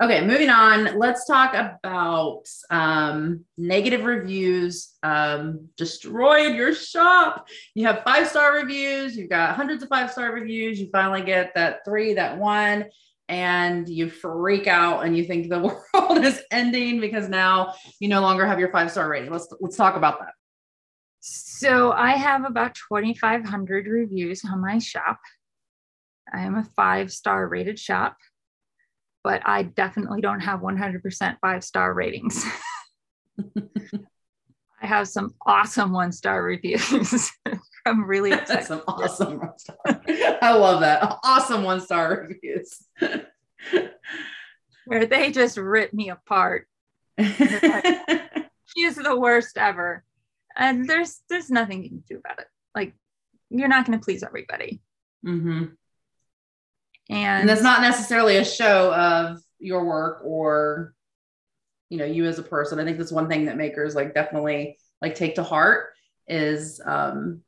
[0.00, 0.96] Okay, moving on.
[0.96, 4.94] Let's talk about um, negative reviews.
[5.02, 7.48] Um, destroyed your shop.
[7.74, 9.16] You have five star reviews.
[9.16, 10.80] You've got hundreds of five star reviews.
[10.80, 12.86] You finally get that three, that one,
[13.28, 15.58] and you freak out and you think the
[15.94, 19.30] world is ending because now you no longer have your five star rating.
[19.32, 20.32] Let's let's talk about that.
[21.58, 25.18] So I have about 2,500 reviews on my shop.
[26.32, 28.16] I am a five star rated shop,
[29.24, 32.44] but I definitely don't have 100% five star ratings.
[34.80, 37.32] I have some awesome one star reviews.
[37.84, 38.64] I'm really upset.
[38.68, 39.76] some awesome one star.
[40.40, 41.18] I love that.
[41.24, 42.86] Awesome one star reviews.
[44.84, 46.68] Where they just rip me apart.
[47.18, 50.04] She's the worst ever
[50.58, 52.46] and there's there's nothing you can do about it.
[52.74, 52.94] Like
[53.48, 54.80] you're not going to please everybody.
[55.26, 55.64] Mm-hmm.
[57.10, 60.94] and, and that's not necessarily a show of your work or
[61.88, 62.78] you know you as a person.
[62.78, 65.90] I think that's one thing that makers like definitely like take to heart
[66.26, 67.40] is um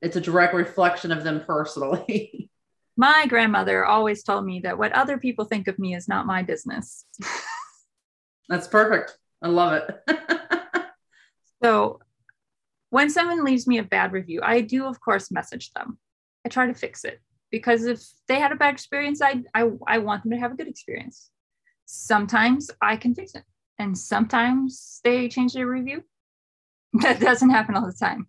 [0.00, 2.50] it's a direct reflection of them personally.
[2.96, 6.42] My grandmother always told me that what other people think of me is not my
[6.42, 7.04] business.
[8.48, 9.18] That's perfect.
[9.42, 10.16] I love it.
[11.62, 12.00] So
[12.96, 15.98] when someone leaves me a bad review, I do, of course, message them.
[16.46, 19.98] I try to fix it because if they had a bad experience, I, I, I
[19.98, 21.30] want them to have a good experience.
[21.84, 23.44] Sometimes I can fix it,
[23.78, 26.04] and sometimes they change their review.
[27.02, 28.28] That doesn't happen all the time.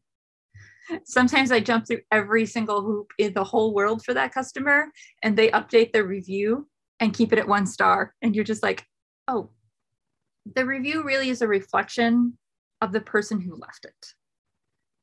[1.05, 4.91] Sometimes I jump through every single hoop in the whole world for that customer,
[5.23, 6.67] and they update their review
[6.99, 8.13] and keep it at one star.
[8.21, 8.83] And you're just like,
[9.29, 9.51] oh,
[10.57, 12.37] the review really is a reflection
[12.81, 14.16] of the person who left it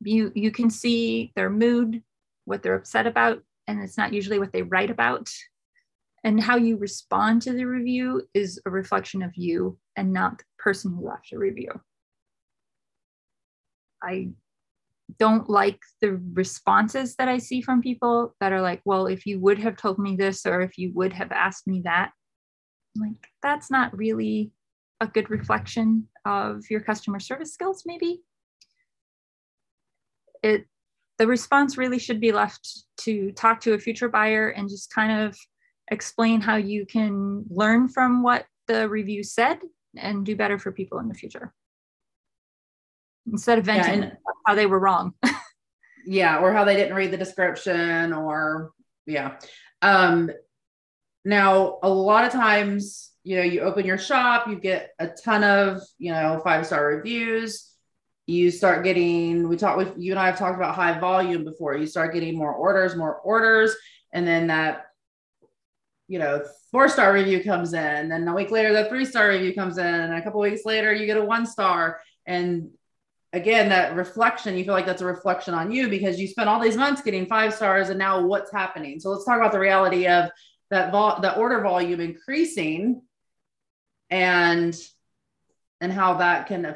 [0.05, 2.03] you you can see their mood
[2.45, 5.29] what they're upset about and it's not usually what they write about.
[6.23, 10.45] And how you respond to the review is a reflection of you and not the
[10.59, 11.69] person who left the review.
[14.03, 14.31] I
[15.19, 19.39] don't like the responses that i see from people that are like well if you
[19.39, 22.11] would have told me this or if you would have asked me that
[22.97, 24.51] I'm like that's not really
[25.01, 28.23] a good reflection of your customer service skills maybe
[30.45, 30.67] it
[31.19, 35.27] the response really should be left to talk to a future buyer and just kind
[35.27, 35.37] of
[35.91, 39.59] explain how you can learn from what the review said
[39.97, 41.53] and do better for people in the future.
[43.31, 44.11] Instead of venting yeah,
[44.47, 45.15] how they were wrong.
[46.07, 48.73] Yeah or how they didn't read the description or
[49.07, 49.39] yeah.
[49.81, 50.31] Um
[51.25, 55.43] now a lot of times you know you open your shop you get a ton
[55.43, 57.74] of you know five star reviews
[58.27, 61.77] you start getting we talked with you and I have talked about high volume before.
[61.77, 63.75] You start getting more orders, more orders,
[64.13, 64.87] and then that
[66.09, 69.55] you know four star review comes in, then a week later the three star review
[69.55, 72.71] comes in, and a couple weeks later you get a one star, and
[73.33, 76.61] again that reflection you feel like that's a reflection on you because you spent all
[76.61, 78.99] these months getting five stars and now what's happening?
[79.01, 80.31] So let's talk about the reality of
[80.71, 83.03] that vol- the order volume increasing
[84.09, 84.75] and
[85.81, 86.75] and how that can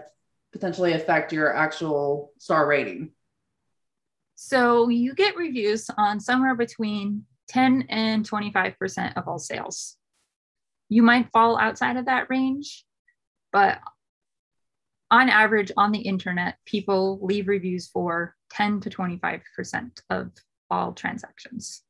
[0.52, 3.10] potentially affect your actual star rating
[4.34, 9.96] so you get reviews on somewhere between 10 and 25% of all sales
[10.88, 12.84] you might fall outside of that range
[13.52, 13.80] but
[15.10, 19.40] on average on the internet, people leave reviews for 10 to 25%
[20.10, 20.30] of
[20.70, 21.82] all transactions.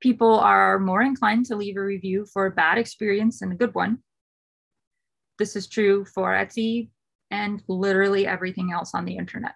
[0.00, 3.74] People are more inclined to leave a review for a bad experience than a good
[3.74, 3.98] one.
[5.38, 6.90] This is true for Etsy
[7.30, 9.54] and literally everything else on the internet.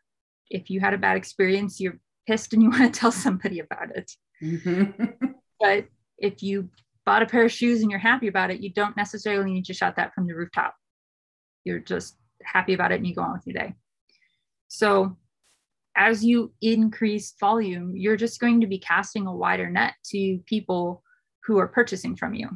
[0.51, 3.97] If you had a bad experience, you're pissed and you want to tell somebody about
[3.97, 4.13] it.
[4.43, 5.27] Mm-hmm.
[5.61, 5.87] but
[6.19, 6.69] if you
[7.05, 9.75] bought a pair of shoes and you're happy about it, you don't necessarily need to
[9.75, 10.75] shout that from the rooftop.
[11.65, 13.75] You're just happy about it and you go on with your day.
[14.69, 15.17] So
[15.97, 21.03] as you increase volume, you're just going to be casting a wider net to people
[21.45, 22.49] who are purchasing from you.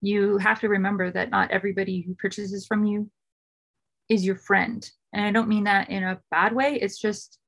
[0.00, 3.10] You have to remember that not everybody who purchases from you
[4.08, 4.88] is your friend.
[5.12, 6.78] And I don't mean that in a bad way.
[6.80, 7.38] It's just,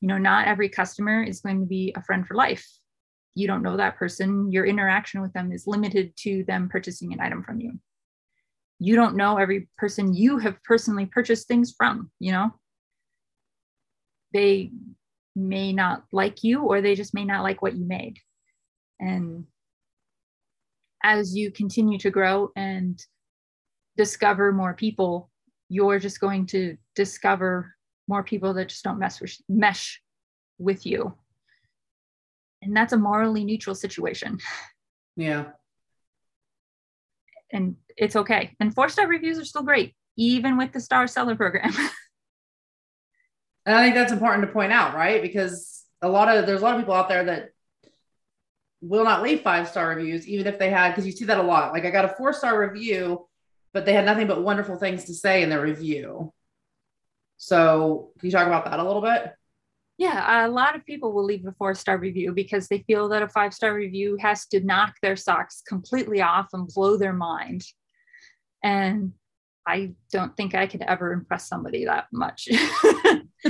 [0.00, 2.66] you know, not every customer is going to be a friend for life.
[3.34, 4.50] You don't know that person.
[4.50, 7.78] Your interaction with them is limited to them purchasing an item from you
[8.82, 12.50] you don't know every person you have personally purchased things from, you know?
[14.32, 14.72] They
[15.36, 18.18] may not like you or they just may not like what you made.
[18.98, 19.44] And
[21.00, 23.00] as you continue to grow and
[23.96, 25.30] discover more people,
[25.72, 27.74] you're just going to discover
[28.08, 30.02] more people that just don't mess with, mesh
[30.58, 31.14] with you.
[32.60, 34.38] And that's a morally neutral situation.
[35.16, 35.46] Yeah
[37.52, 38.56] and it's okay.
[38.58, 41.72] And four star reviews are still great, even with the star seller program.
[43.66, 45.22] and I think that's important to point out, right?
[45.22, 47.50] Because a lot of there's a lot of people out there that
[48.80, 51.42] will not leave five star reviews, even if they had, because you see that a
[51.42, 51.72] lot.
[51.72, 53.28] Like I got a four star review,
[53.72, 56.32] but they had nothing but wonderful things to say in their review.
[57.38, 59.32] So can you talk about that a little bit?
[59.98, 63.22] Yeah, a lot of people will leave a four star review because they feel that
[63.22, 67.64] a five star review has to knock their socks completely off and blow their mind.
[68.64, 69.12] And
[69.66, 72.48] I don't think I could ever impress somebody that much.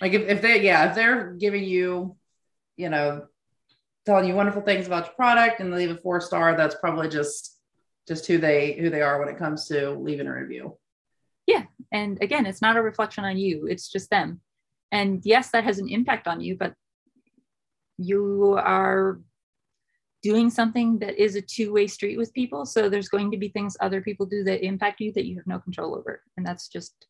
[0.00, 2.16] like if, if they, yeah, if they're giving you,
[2.76, 3.26] you know,
[4.06, 7.08] telling you wonderful things about your product and they leave a four star, that's probably
[7.08, 7.59] just
[8.10, 10.76] just who they who they are when it comes to leaving a review.
[11.46, 11.62] Yeah.
[11.92, 14.40] And again, it's not a reflection on you, it's just them.
[14.90, 16.74] And yes, that has an impact on you, but
[17.98, 19.20] you are
[20.24, 23.74] doing something that is a two-way street with people so there's going to be things
[23.80, 27.06] other people do that impact you that you have no control over and that's just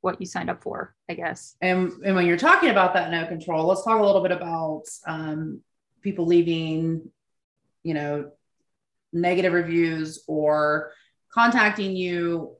[0.00, 3.24] what you signed up for i guess and, and when you're talking about that no
[3.26, 5.60] control let's talk a little bit about um,
[6.02, 7.08] people leaving
[7.84, 8.28] you know
[9.12, 10.92] negative reviews or
[11.32, 12.56] contacting you.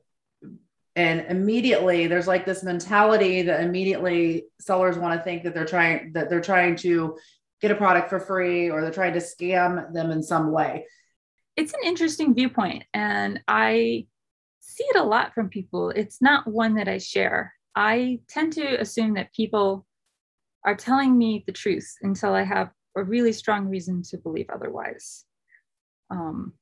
[0.95, 6.13] And immediately there's like this mentality that immediately sellers want to think that they're trying
[6.13, 7.17] that they're trying to
[7.61, 10.85] get a product for free or they're trying to scam them in some way.
[11.55, 14.05] It's an interesting viewpoint and i
[14.59, 15.89] see it a lot from people.
[15.89, 17.53] It's not one that i share.
[17.75, 19.85] I tend to assume that people
[20.63, 25.25] are telling me the truth until i have a really strong reason to believe otherwise
[26.13, 26.53] um,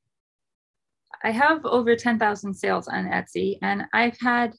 [1.22, 4.54] I have over 10,000 sales on Etsy, and I've had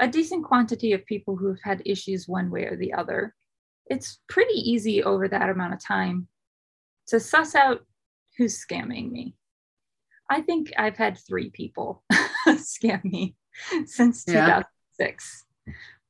[0.00, 3.34] a decent quantity of people who have had issues one way or the other.
[3.86, 6.28] It's pretty easy over that amount of time
[7.08, 7.80] to suss out
[8.36, 9.34] who's scamming me.
[10.30, 12.02] I think I've had three people
[12.48, 13.36] scam me
[13.86, 14.62] since yeah.
[14.98, 15.44] 2006.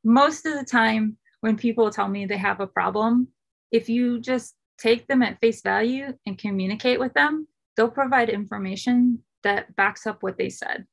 [0.05, 3.29] Most of the time, when people tell me they have a problem,
[3.73, 7.47] if you just take them at face value and communicate with them,
[7.79, 10.85] they'll provide information that backs up what they said.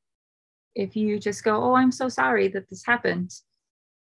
[0.75, 3.31] If you just go, Oh, I'm so sorry that this happened.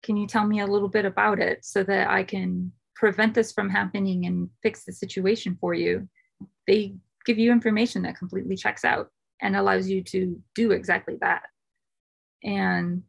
[0.04, 3.50] Can you tell me a little bit about it so that I can prevent this
[3.50, 6.08] from happening and fix the situation for you?
[6.68, 6.94] They
[7.26, 9.10] give you information that completely checks out
[9.42, 11.42] and allows you to do exactly that.
[12.44, 13.02] And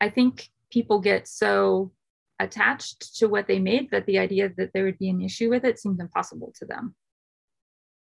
[0.00, 1.92] I think people get so
[2.40, 5.66] attached to what they made that the idea that there would be an issue with
[5.66, 6.94] it seems impossible to them.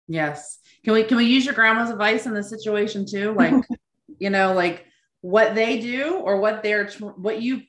[0.07, 0.59] Yes.
[0.83, 3.33] Can we can we use your grandma's advice in this situation too?
[3.33, 3.53] Like,
[4.19, 4.85] you know, like
[5.21, 7.61] what they do or what they're what you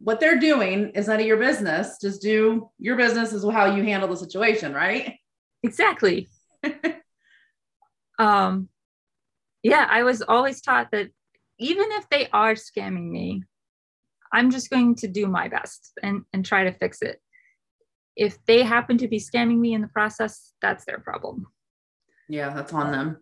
[0.00, 1.98] what they're doing is none of your business.
[2.00, 5.16] Just do your business is how you handle the situation, right?
[5.62, 6.28] Exactly.
[8.18, 8.68] um
[9.62, 11.08] yeah, I was always taught that
[11.58, 13.44] even if they are scamming me,
[14.32, 17.20] I'm just going to do my best and, and try to fix it.
[18.16, 21.46] If they happen to be scamming me in the process, that's their problem.
[22.28, 23.18] Yeah, that's on them.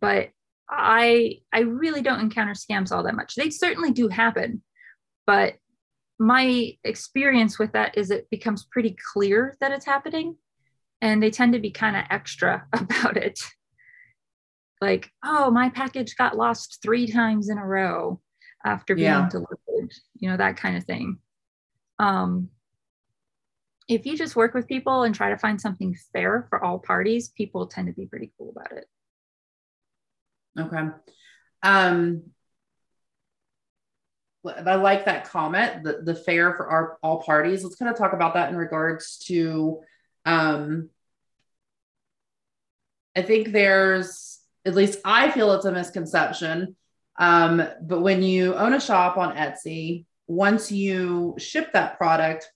[0.00, 0.30] But
[0.68, 3.34] I I really don't encounter scams all that much.
[3.34, 4.62] They certainly do happen,
[5.26, 5.54] but
[6.18, 10.36] my experience with that is it becomes pretty clear that it's happening
[11.02, 13.38] and they tend to be kind of extra about it.
[14.80, 18.20] Like, oh, my package got lost three times in a row
[18.64, 19.28] after being yeah.
[19.28, 21.18] delivered, you know, that kind of thing.
[21.98, 22.50] Um,
[23.88, 27.28] if you just work with people and try to find something fair for all parties,
[27.28, 28.86] people tend to be pretty cool about it.
[30.58, 30.88] Okay.
[31.62, 32.22] Um,
[34.44, 37.62] I like that comment, the, the fair for our, all parties.
[37.62, 39.80] Let's kind of talk about that in regards to,
[40.24, 40.90] um,
[43.16, 46.76] I think there's, at least I feel it's a misconception.
[47.18, 52.50] Um, but when you own a shop on Etsy, once you ship that product,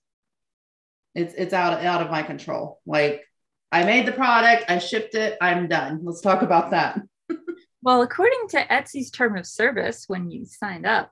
[1.15, 2.79] it's it's out out of my control.
[2.85, 3.25] Like
[3.71, 6.01] I made the product, I shipped it, I'm done.
[6.03, 7.01] Let's talk about that.
[7.81, 11.11] well, according to Etsy's term of service, when you signed up,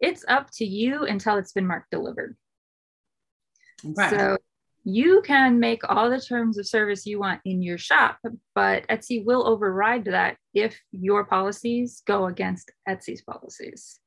[0.00, 2.36] it's up to you until it's been marked delivered.
[4.10, 4.36] So
[4.84, 8.18] you can make all the terms of service you want in your shop,
[8.54, 13.98] but Etsy will override that if your policies go against Etsy's policies.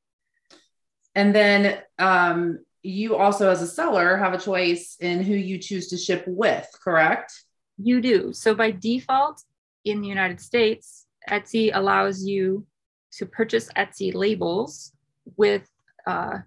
[1.15, 5.87] And then um, you also, as a seller, have a choice in who you choose
[5.87, 7.33] to ship with, correct?
[7.77, 8.33] You do.
[8.33, 9.41] So by default,
[9.85, 12.65] in the United States, Etsy allows you
[13.13, 14.91] to purchase Etsy labels
[15.37, 15.67] with
[16.05, 16.39] uh,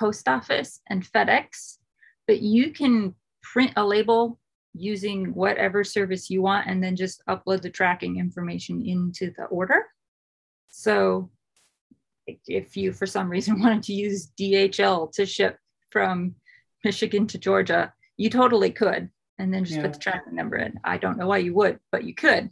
[0.00, 1.76] post office and FedEx,
[2.26, 4.38] but you can print a label
[4.74, 9.84] using whatever service you want and then just upload the tracking information into the order.
[10.68, 11.30] So
[12.46, 15.58] if you for some reason wanted to use DHL to ship
[15.92, 16.34] from
[16.84, 19.10] Michigan to Georgia, you totally could.
[19.38, 19.82] And then just yeah.
[19.82, 20.78] put the tracking number in.
[20.84, 22.50] I don't know why you would, but you could.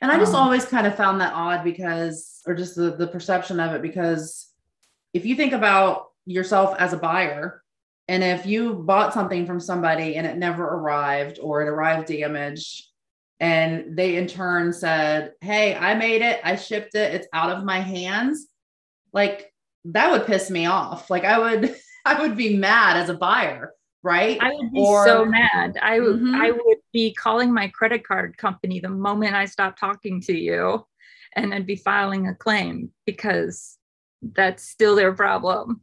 [0.00, 3.08] And I just um, always kind of found that odd because, or just the, the
[3.08, 4.48] perception of it, because
[5.12, 7.62] if you think about yourself as a buyer,
[8.08, 12.84] and if you bought something from somebody and it never arrived or it arrived damaged,
[13.40, 17.64] and they in turn said, Hey, I made it, I shipped it, it's out of
[17.64, 18.46] my hands,
[19.12, 19.52] like
[19.86, 21.10] that would piss me off.
[21.10, 21.76] Like I would,
[22.06, 24.38] I would be mad as a buyer, right?
[24.40, 25.76] I would be or, so mad.
[25.82, 26.34] I would, mm-hmm.
[26.34, 30.86] I would be calling my credit card company the moment I stop talking to you
[31.34, 33.76] and I'd be filing a claim because
[34.22, 35.82] that's still their problem.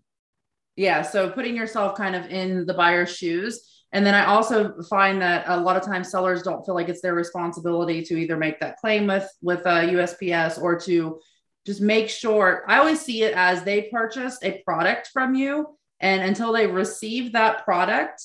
[0.75, 1.03] Yeah.
[1.03, 3.69] So putting yourself kind of in the buyer's shoes.
[3.91, 7.01] And then I also find that a lot of times sellers don't feel like it's
[7.01, 11.19] their responsibility to either make that claim with with uh, USPS or to
[11.65, 12.63] just make sure.
[12.67, 17.31] I always see it as they purchased a product from you, and until they receive
[17.31, 18.21] that product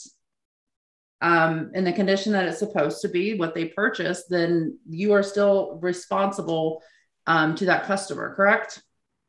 [1.22, 5.22] um, in the condition that it's supposed to be, what they purchased, then you are
[5.22, 6.82] still responsible
[7.28, 8.34] um, to that customer.
[8.34, 8.82] Correct?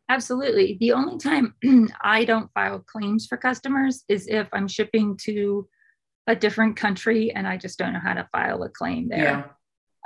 [0.10, 0.78] Absolutely.
[0.80, 1.54] The only time
[2.02, 5.68] I don't file claims for customers is if I'm shipping to
[6.26, 9.24] a different country and I just don't know how to file a claim there.
[9.24, 9.43] Yeah.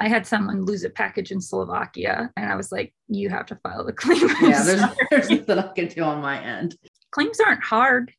[0.01, 3.59] I had someone lose a package in Slovakia and I was like, you have to
[3.63, 4.27] file the claim.
[4.41, 4.81] yeah, there's,
[5.11, 6.75] there's nothing I can do on my end.
[7.11, 8.11] Claims aren't hard.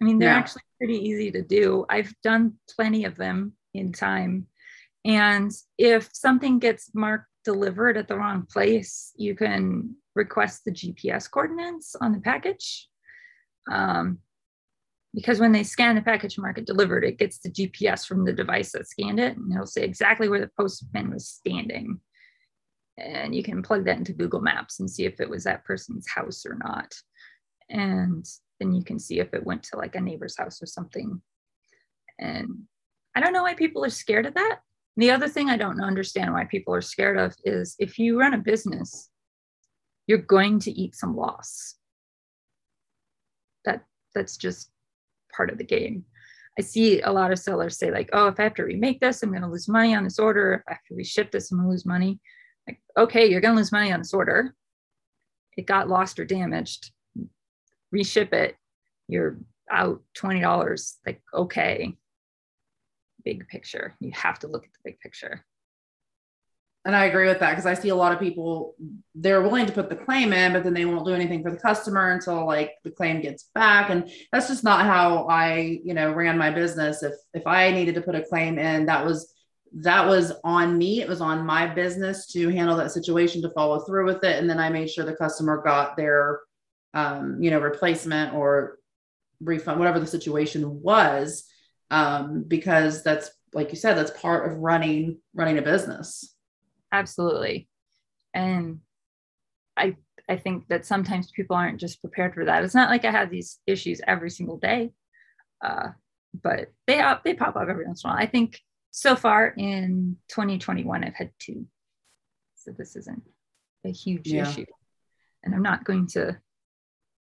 [0.00, 0.38] I mean, they're yeah.
[0.38, 1.84] actually pretty easy to do.
[1.88, 4.46] I've done plenty of them in time.
[5.04, 11.30] And if something gets marked delivered at the wrong place, you can request the GPS
[11.30, 12.88] coordinates on the package.
[13.70, 14.18] Um,
[15.14, 18.24] because when they scan the package and mark it delivered, it gets the GPS from
[18.24, 21.98] the device that scanned it, and it'll say exactly where the postman was standing.
[22.96, 26.06] And you can plug that into Google Maps and see if it was that person's
[26.08, 26.94] house or not.
[27.68, 28.24] And
[28.60, 31.20] then you can see if it went to like a neighbor's house or something.
[32.18, 32.64] And
[33.16, 34.60] I don't know why people are scared of that.
[34.96, 38.34] the other thing I don't understand why people are scared of is if you run
[38.34, 39.08] a business,
[40.06, 41.76] you're going to eat some loss.
[43.64, 43.84] That
[44.14, 44.70] that's just
[45.34, 46.04] part of the game.
[46.58, 49.22] I see a lot of sellers say like, "Oh, if I have to remake this,
[49.22, 50.54] I'm going to lose money on this order.
[50.54, 52.20] If I have to reship this, I'm going to lose money."
[52.66, 54.54] Like, okay, you're going to lose money on this order.
[55.56, 56.92] It got lost or damaged.
[57.94, 58.56] Reship it.
[59.08, 59.38] You're
[59.70, 60.98] out twenty dollars.
[61.06, 61.96] Like, okay.
[63.24, 63.94] Big picture.
[64.00, 65.44] You have to look at the big picture.
[66.86, 68.74] And I agree with that because I see a lot of people,
[69.14, 71.58] they're willing to put the claim in, but then they won't do anything for the
[71.58, 73.90] customer until like the claim gets back.
[73.90, 77.02] And that's just not how I, you know, ran my business.
[77.02, 79.34] If if I needed to put a claim in, that was
[79.82, 81.02] that was on me.
[81.02, 84.38] It was on my business to handle that situation, to follow through with it.
[84.38, 86.40] And then I made sure the customer got their
[86.94, 88.78] um, you know, replacement or
[89.40, 91.44] refund, whatever the situation was.
[91.90, 96.34] Um, because that's like you said, that's part of running running a business.
[96.92, 97.68] Absolutely.
[98.34, 98.80] And
[99.76, 99.96] i
[100.28, 102.64] i think that sometimes people aren't just prepared for that.
[102.64, 104.92] It's not like i have these issues every single day
[105.62, 105.88] uh,
[106.42, 108.22] but they up they pop up every once in a while.
[108.22, 108.60] I think
[108.92, 111.66] so far in 2021 i've had two.
[112.56, 113.22] So this isn't
[113.84, 114.48] a huge yeah.
[114.48, 114.66] issue.
[115.42, 116.38] And i'm not going to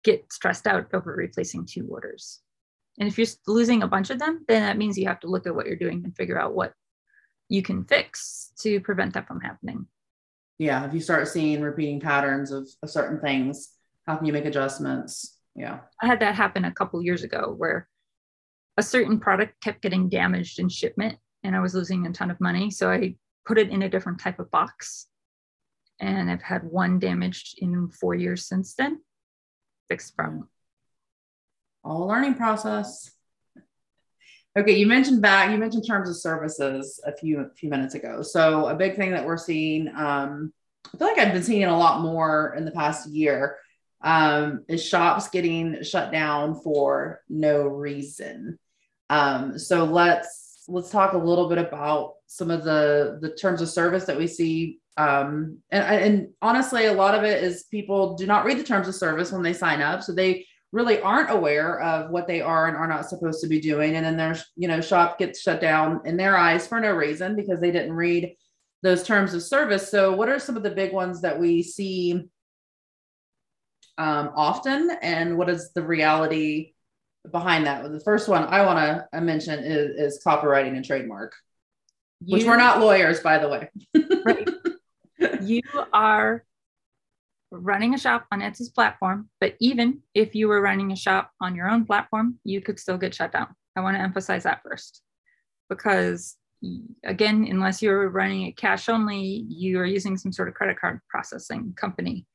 [0.03, 2.39] get stressed out over replacing two orders
[2.99, 5.47] and if you're losing a bunch of them then that means you have to look
[5.47, 6.73] at what you're doing and figure out what
[7.51, 9.85] you can fix to prevent that from happening.
[10.57, 13.71] Yeah, if you start seeing repeating patterns of, of certain things,
[14.07, 15.37] how can you make adjustments?
[15.53, 15.79] Yeah.
[16.01, 17.89] I had that happen a couple years ago where
[18.77, 22.39] a certain product kept getting damaged in shipment and I was losing a ton of
[22.39, 22.71] money.
[22.71, 25.07] So I put it in a different type of box.
[25.99, 29.01] And I've had one damaged in four years since then.
[29.99, 30.47] Problem.
[31.83, 33.11] All learning process.
[34.57, 38.21] Okay, you mentioned back, you mentioned terms of services a few a few minutes ago.
[38.21, 40.51] So a big thing that we're seeing, um,
[40.93, 43.57] I feel like I've been seeing a lot more in the past year,
[44.01, 48.59] um, is shops getting shut down for no reason.
[49.09, 53.69] Um, so let's let's talk a little bit about some of the the terms of
[53.69, 54.80] service that we see.
[54.97, 58.87] Um, and, and honestly, a lot of it is people do not read the terms
[58.87, 62.67] of service when they sign up, so they really aren't aware of what they are
[62.67, 63.95] and are not supposed to be doing.
[63.95, 67.35] And then their you know shop gets shut down in their eyes for no reason
[67.35, 68.35] because they didn't read
[68.83, 69.89] those terms of service.
[69.89, 72.29] So what are some of the big ones that we see
[73.97, 74.91] um, often?
[75.01, 76.73] And what is the reality
[77.31, 77.89] behind that?
[77.89, 81.33] The first one i want to mention is, is copywriting and trademark
[82.23, 83.69] you, which we're not lawyers by the way.
[84.25, 84.49] Right
[85.41, 85.61] you
[85.93, 86.43] are
[87.51, 91.55] running a shop on Etsy's platform, but even if you were running a shop on
[91.55, 93.47] your own platform, you could still get shut down.
[93.75, 95.01] I want to emphasize that first
[95.69, 96.37] because
[97.03, 100.99] again, unless you're running it cash only, you are using some sort of credit card
[101.09, 102.25] processing company.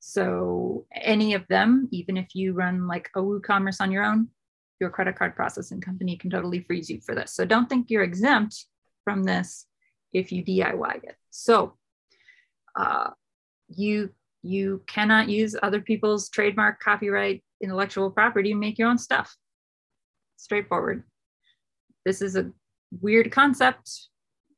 [0.00, 4.28] So any of them, even if you run like a WooCommerce on your own,
[4.80, 7.34] your credit card processing company can totally freeze you for this.
[7.34, 8.64] So don't think you're exempt
[9.04, 9.66] from this
[10.12, 11.16] if you DIY it.
[11.30, 11.74] So
[12.76, 13.10] uh,
[13.68, 14.10] you
[14.42, 19.36] you cannot use other people's trademark, copyright, intellectual property make your own stuff.
[20.36, 21.04] Straightforward.
[22.06, 22.50] This is a
[23.02, 24.08] weird concept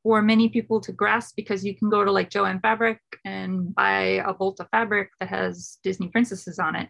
[0.01, 4.23] for many people to grasp because you can go to like Jo-Ann Fabric and buy
[4.25, 6.89] a bolt of fabric that has Disney princesses on it.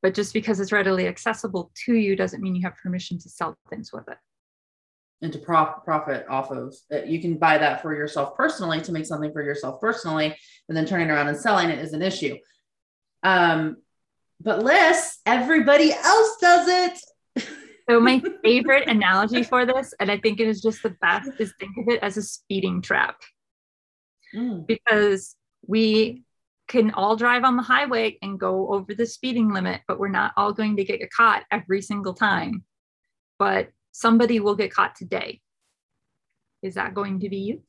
[0.00, 3.56] But just because it's readily accessible to you doesn't mean you have permission to sell
[3.68, 4.18] things with it
[5.22, 7.06] and to prof- profit off of it.
[7.06, 10.36] You can buy that for yourself personally to make something for yourself personally,
[10.68, 12.36] and then turning around and selling it is an issue.
[13.22, 13.78] Um,
[14.40, 17.46] but Liz, everybody else does it.
[17.90, 21.52] so my favorite analogy for this, and I think it is just the best, is
[21.58, 23.16] think of it as a speeding trap.
[24.34, 24.66] Mm.
[24.66, 25.34] Because
[25.66, 26.22] we
[26.68, 30.32] can all drive on the highway and go over the speeding limit, but we're not
[30.36, 32.62] all going to get caught every single time.
[33.38, 35.40] But somebody will get caught today.
[36.62, 37.62] Is that going to be you?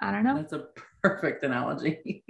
[0.00, 0.36] I don't know.
[0.36, 0.66] That's a
[1.02, 2.24] perfect analogy.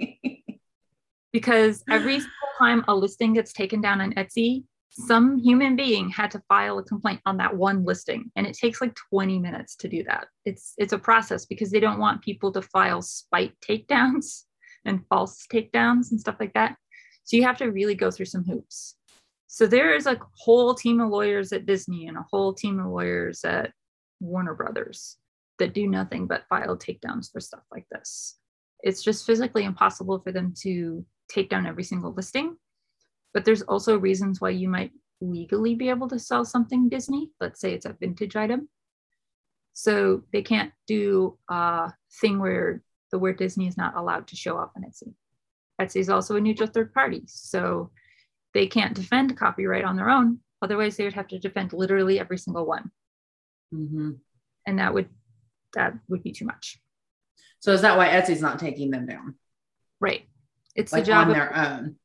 [1.31, 2.21] because every
[2.59, 4.63] time a listing gets taken down on Etsy,
[4.95, 8.79] some human being had to file a complaint on that one listing and it takes
[8.79, 12.51] like 20 minutes to do that it's it's a process because they don't want people
[12.51, 14.43] to file spite takedowns
[14.85, 16.75] and false takedowns and stuff like that
[17.23, 18.95] so you have to really go through some hoops
[19.53, 22.87] so there is a whole team of lawyers at Disney and a whole team of
[22.87, 23.71] lawyers at
[24.19, 25.17] Warner Brothers
[25.59, 28.39] that do nothing but file takedowns for stuff like this.
[28.81, 32.57] It's just physically impossible for them to take down every single listing.
[33.31, 34.91] But there's also reasons why you might
[35.21, 37.29] legally be able to sell something Disney.
[37.39, 38.69] Let's say it's a vintage item.
[39.73, 42.81] So they can't do a thing where
[43.11, 45.13] the word Disney is not allowed to show up on Etsy.
[45.79, 47.21] Etsy is also a neutral third party.
[47.27, 47.91] So
[48.53, 50.39] they can't defend copyright on their own.
[50.61, 52.89] Otherwise, they would have to defend literally every single one.
[53.73, 54.11] Mm-hmm.
[54.65, 55.09] And that would
[55.73, 56.79] that would be too much.
[57.59, 59.35] So is that why Etsy's not taking them down?
[59.99, 60.27] Right.
[60.75, 61.95] It's like the job on of, their own.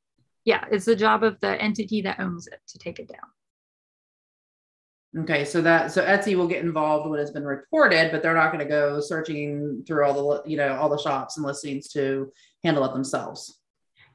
[0.45, 5.23] Yeah, it's the job of the entity that owns it to take it down.
[5.23, 8.53] Okay, so that so Etsy will get involved when it's been reported, but they're not
[8.53, 12.31] going to go searching through all the you know all the shops and listings to
[12.63, 13.58] handle it themselves.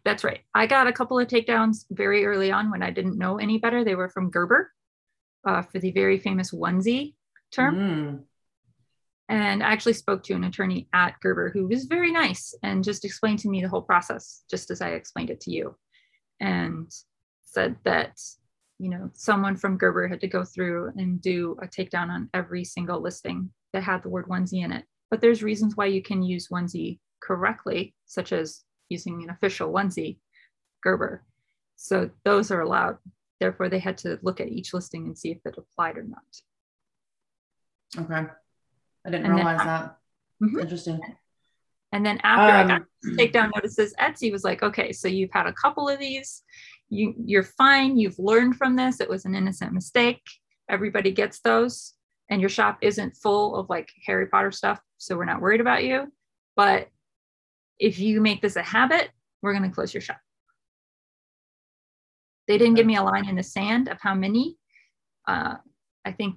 [0.05, 0.41] That's right.
[0.53, 3.83] I got a couple of takedowns very early on when I didn't know any better.
[3.83, 4.71] They were from Gerber
[5.47, 7.15] uh, for the very famous onesie
[7.51, 7.75] term.
[7.75, 8.23] Mm.
[9.29, 13.05] And I actually spoke to an attorney at Gerber who was very nice and just
[13.05, 15.75] explained to me the whole process, just as I explained it to you,
[16.41, 16.91] and
[17.45, 18.19] said that
[18.79, 22.65] you know, someone from Gerber had to go through and do a takedown on every
[22.65, 24.83] single listing that had the word onesie in it.
[25.09, 28.63] But there's reasons why you can use onesie correctly, such as
[28.93, 30.19] using an official onesie
[30.81, 31.23] Gerber.
[31.75, 32.97] So those are allowed.
[33.39, 36.21] Therefore, they had to look at each listing and see if it applied or not.
[37.97, 38.29] Okay.
[39.05, 39.97] I didn't and realize then, that.
[40.41, 40.59] Mm-hmm.
[40.59, 41.01] Interesting.
[41.91, 45.31] And then after um, I got um, takedown notices, Etsy was like, okay, so you've
[45.31, 46.43] had a couple of these
[46.93, 50.21] you you're fine you've learned from this it was an innocent mistake
[50.69, 51.93] everybody gets those
[52.29, 55.83] and your shop isn't full of like harry potter stuff so we're not worried about
[55.83, 56.11] you
[56.55, 56.87] but
[57.83, 59.09] if you make this a habit
[59.41, 60.19] we're going to close your shop
[62.47, 64.57] they didn't give me a line in the sand of how many
[65.27, 65.55] uh,
[66.05, 66.35] i think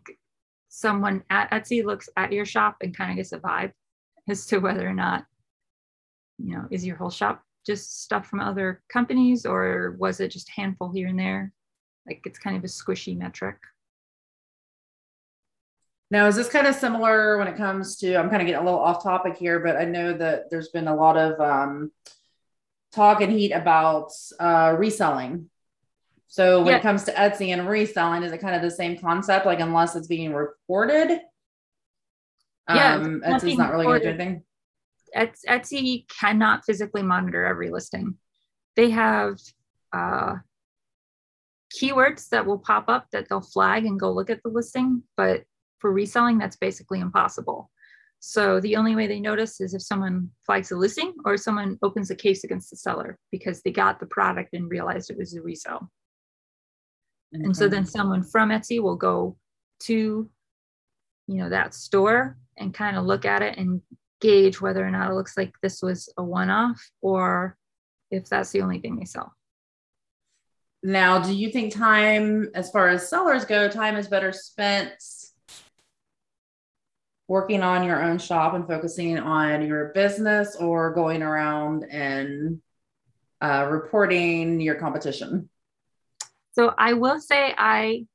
[0.68, 3.72] someone at etsy looks at your shop and kind of gets a vibe
[4.28, 5.24] as to whether or not
[6.38, 10.48] you know is your whole shop just stuff from other companies or was it just
[10.48, 11.52] a handful here and there?
[12.06, 13.56] Like it's kind of a squishy metric.
[16.10, 18.14] Now, is this kind of similar when it comes to?
[18.14, 20.86] I'm kind of getting a little off topic here, but I know that there's been
[20.86, 21.90] a lot of um,
[22.92, 25.50] talk and heat about uh, reselling.
[26.28, 26.76] So when yeah.
[26.78, 29.46] it comes to Etsy and reselling, is it kind of the same concept?
[29.46, 31.20] Like unless it's being reported,
[32.68, 34.42] yeah, um, Etsy's not really going to do anything.
[35.48, 38.16] Etsy cannot physically monitor every listing.
[38.74, 39.38] They have
[39.92, 40.36] uh,
[41.80, 45.44] keywords that will pop up that they'll flag and go look at the listing, but
[45.86, 47.70] for reselling, that's basically impossible.
[48.18, 52.10] So the only way they notice is if someone flags a listing or someone opens
[52.10, 55.40] a case against the seller because they got the product and realized it was a
[55.40, 55.88] resale.
[57.32, 57.44] Okay.
[57.44, 59.36] And so then someone from Etsy will go
[59.84, 60.28] to,
[61.28, 63.80] you know, that store and kind of look at it and
[64.20, 67.56] gauge whether or not it looks like this was a one-off or
[68.10, 69.32] if that's the only thing they sell.
[70.82, 74.92] Now, do you think time, as far as sellers go, time is better spent
[77.28, 82.60] working on your own shop and focusing on your business or going around and
[83.40, 85.48] uh, reporting your competition?
[86.52, 88.06] So I will say I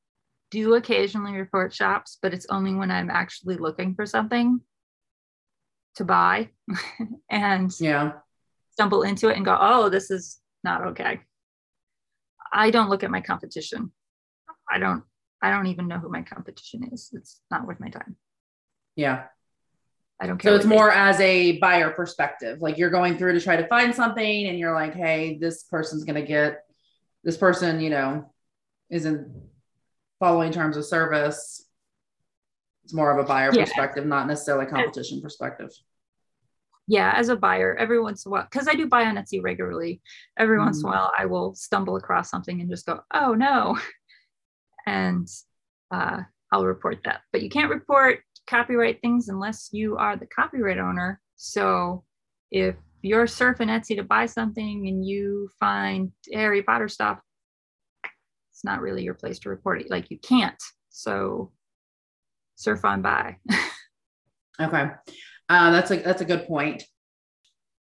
[0.49, 4.61] do occasionally report shops, but it's only when I'm actually looking for something
[5.95, 6.49] to buy
[7.29, 8.13] and yeah.
[8.71, 11.19] stumble into it and go oh this is not okay.
[12.53, 13.91] I don't look at my competition.
[14.69, 15.03] I don't
[15.41, 17.09] i don't even know who my competition is.
[17.13, 18.15] It's not worth my time
[18.95, 19.25] yeah
[20.19, 23.41] i don't care so it's more as a buyer perspective like you're going through to
[23.41, 26.65] try to find something and you're like hey this person's going to get
[27.23, 28.31] this person you know
[28.89, 29.27] isn't
[30.19, 31.65] following terms of service
[32.83, 33.63] it's more of a buyer yeah.
[33.63, 35.71] perspective, not necessarily competition perspective.
[36.87, 39.41] Yeah, as a buyer, every once in a while, because I do buy on Etsy
[39.41, 40.01] regularly,
[40.37, 40.65] every mm.
[40.65, 40.93] once in a mm.
[40.93, 43.79] while I will stumble across something and just go, oh no.
[44.87, 45.27] And
[45.91, 46.21] uh,
[46.51, 47.21] I'll report that.
[47.31, 51.21] But you can't report copyright things unless you are the copyright owner.
[51.35, 52.03] So
[52.51, 57.19] if you're surfing Etsy to buy something and you find Harry Potter stuff,
[58.51, 59.89] it's not really your place to report it.
[59.89, 60.61] Like you can't.
[60.89, 61.51] So
[62.55, 63.37] surf on by.
[64.61, 64.91] okay.
[65.49, 66.83] Uh, that's a that's a good point.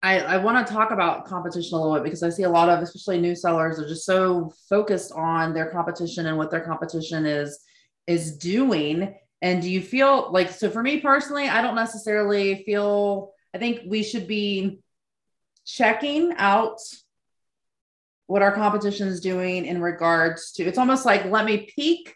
[0.01, 2.67] I, I want to talk about competition a little bit because I see a lot
[2.67, 7.25] of, especially new sellers, are just so focused on their competition and what their competition
[7.25, 7.59] is
[8.05, 9.15] is doing.
[9.43, 10.71] And do you feel like so?
[10.71, 13.33] For me personally, I don't necessarily feel.
[13.53, 14.79] I think we should be
[15.65, 16.79] checking out
[18.25, 20.63] what our competition is doing in regards to.
[20.63, 22.15] It's almost like let me peek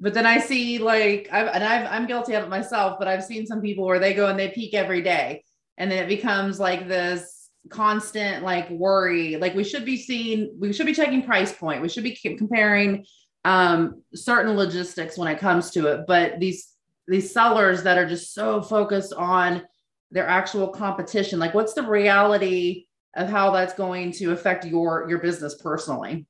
[0.00, 3.24] but then I see like I've and I've, I'm guilty of it myself, but I've
[3.24, 5.42] seen some people where they go and they peak every day,
[5.78, 9.36] and then it becomes like this constant like worry.
[9.36, 11.80] Like we should be seeing, we should be checking price point.
[11.80, 13.06] We should be comparing
[13.46, 16.00] um, certain logistics when it comes to it.
[16.06, 16.72] But these
[17.08, 19.62] these sellers that are just so focused on
[20.10, 25.20] their actual competition, like what's the reality of how that's going to affect your your
[25.20, 26.26] business personally?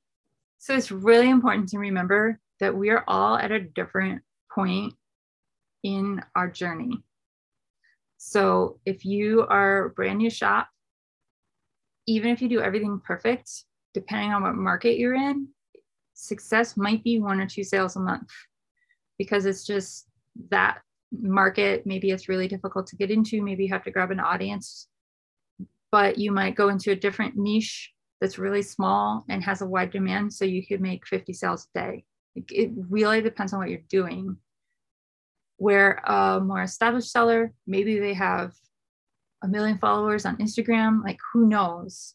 [0.58, 4.20] So it's really important to remember that we are all at a different
[4.54, 4.92] point
[5.82, 7.02] in our journey.
[8.18, 10.68] So if you are a brand new shop,
[12.06, 13.50] even if you do everything perfect,
[13.94, 15.48] depending on what market you're in,
[16.16, 18.30] success might be one or two sales a month.
[19.18, 20.08] because it's just
[20.50, 20.78] that
[21.12, 21.86] market.
[21.86, 23.42] Maybe it's really difficult to get into.
[23.42, 24.88] Maybe you have to grab an audience,
[25.90, 29.90] but you might go into a different niche that's really small and has a wide
[29.90, 30.32] demand.
[30.32, 32.04] So you could make 50 sales a day.
[32.34, 34.36] It really depends on what you're doing.
[35.58, 38.52] Where a more established seller, maybe they have
[39.42, 42.14] a million followers on Instagram, like who knows?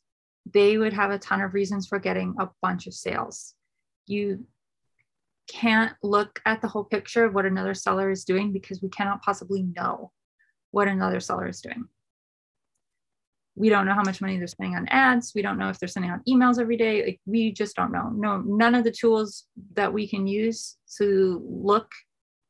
[0.54, 3.56] They would have a ton of reasons for getting a bunch of sales.
[4.08, 4.46] You
[5.48, 9.22] can't look at the whole picture of what another seller is doing because we cannot
[9.22, 10.12] possibly know
[10.72, 11.86] what another seller is doing.
[13.56, 15.34] We don't know how much money they're spending on ads.
[15.36, 17.04] We don't know if they're sending out emails every day.
[17.04, 18.10] Like we just don't know.
[18.16, 21.92] No, none of the tools that we can use to look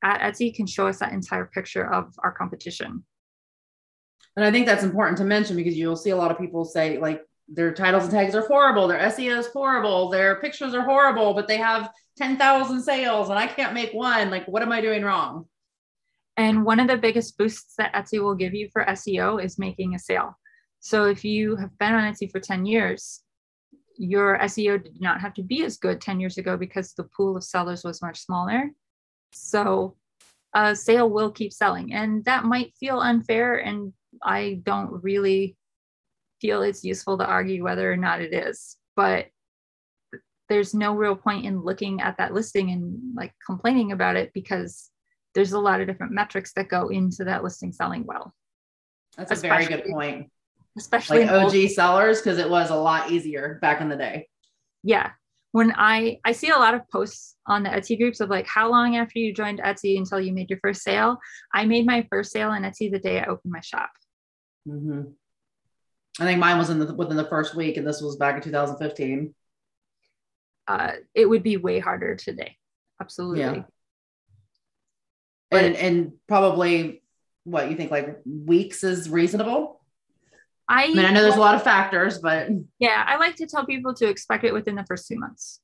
[0.03, 3.03] at Etsy can show us that entire picture of our competition.
[4.35, 6.99] And I think that's important to mention because you'll see a lot of people say
[6.99, 7.23] like
[7.53, 11.47] their titles and tags are horrible, their SEO is horrible, their pictures are horrible, but
[11.47, 14.29] they have 10,000 sales and I can't make one.
[14.29, 15.45] Like, what am I doing wrong?
[16.37, 19.95] And one of the biggest boosts that Etsy will give you for SEO is making
[19.95, 20.37] a sale.
[20.79, 23.21] So if you have been on Etsy for 10 years,
[23.97, 27.35] your SEO did not have to be as good 10 years ago because the pool
[27.35, 28.71] of sellers was much smaller.
[29.33, 29.95] So
[30.55, 31.93] a sale will keep selling.
[31.93, 33.57] And that might feel unfair.
[33.57, 33.93] And
[34.23, 35.57] I don't really
[36.41, 38.77] feel it's useful to argue whether or not it is.
[38.95, 39.27] But
[40.49, 44.89] there's no real point in looking at that listing and like complaining about it because
[45.33, 48.33] there's a lot of different metrics that go into that listing selling well.
[49.15, 50.29] That's a very good point.
[50.77, 54.27] Especially like OG old- sellers, because it was a lot easier back in the day.
[54.83, 55.11] Yeah.
[55.53, 58.69] When I I see a lot of posts on the Etsy groups of like how
[58.69, 61.17] long after you joined Etsy until you made your first sale.
[61.53, 63.91] I made my first sale on Etsy the day I opened my shop.
[64.67, 65.11] Mm-hmm.
[66.19, 68.41] I think mine was in the within the first week, and this was back in
[68.41, 69.33] 2015
[70.67, 72.57] uh, it would be way harder today.
[72.99, 73.41] Absolutely.
[73.41, 73.63] Yeah.
[75.51, 77.03] and and probably
[77.43, 79.81] what you think like weeks is reasonable.
[80.69, 82.47] I, I mean, I know there's a lot of factors, but
[82.79, 85.59] yeah, I like to tell people to expect it within the first two months.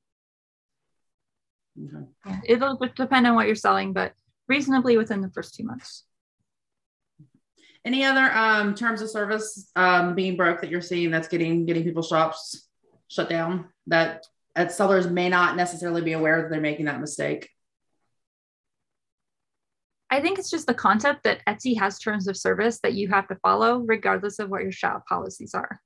[1.76, 4.14] Yeah, it'll depend on what you're selling, but
[4.50, 6.04] reasonably within the first two months.
[7.88, 11.86] Any other um, terms of service um, being broke that you're seeing that's getting getting
[11.86, 12.68] people's shops
[13.08, 14.26] shut down that
[14.68, 17.50] sellers may not necessarily be aware that they're making that mistake?
[20.10, 23.30] I think it's just the concept that Etsy has terms of service that you have
[23.30, 25.80] to follow, regardless of what your shop policies are.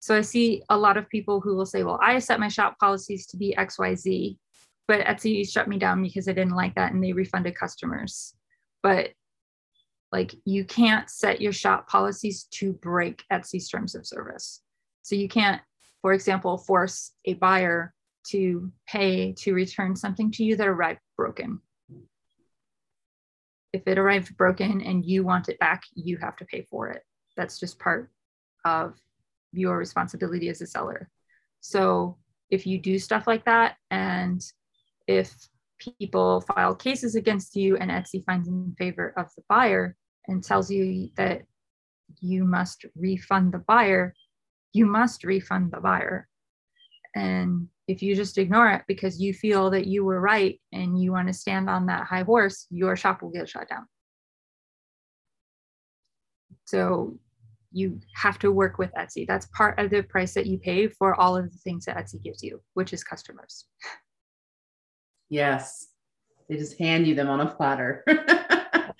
[0.00, 2.78] So I see a lot of people who will say, Well, I set my shop
[2.78, 4.36] policies to be XYZ,
[4.86, 8.34] but Etsy shut me down because I didn't like that and they refunded customers.
[8.82, 9.12] But
[10.12, 14.62] like you can't set your shop policies to break Etsy's terms of service.
[15.02, 15.60] So you can't,
[16.02, 17.94] for example, force a buyer
[18.28, 21.60] to pay to return something to you that arrived broken.
[23.72, 27.02] If it arrived broken and you want it back, you have to pay for it.
[27.36, 28.10] That's just part
[28.64, 28.94] of
[29.52, 31.08] your responsibility as a seller.
[31.60, 32.18] So
[32.50, 34.42] if you do stuff like that, and
[35.06, 35.32] if
[35.78, 39.96] people file cases against you and Etsy finds in favor of the buyer
[40.28, 41.42] and tells you that
[42.20, 44.14] you must refund the buyer,
[44.72, 46.28] you must refund the buyer.
[47.14, 51.12] And if you just ignore it because you feel that you were right and you
[51.12, 53.86] want to stand on that high horse, your shop will get shut down.
[56.66, 57.18] So
[57.72, 59.26] you have to work with Etsy.
[59.26, 62.22] That's part of the price that you pay for all of the things that Etsy
[62.22, 63.66] gives you, which is customers.
[65.28, 65.88] Yes.
[66.48, 68.04] They just hand you them on a platter.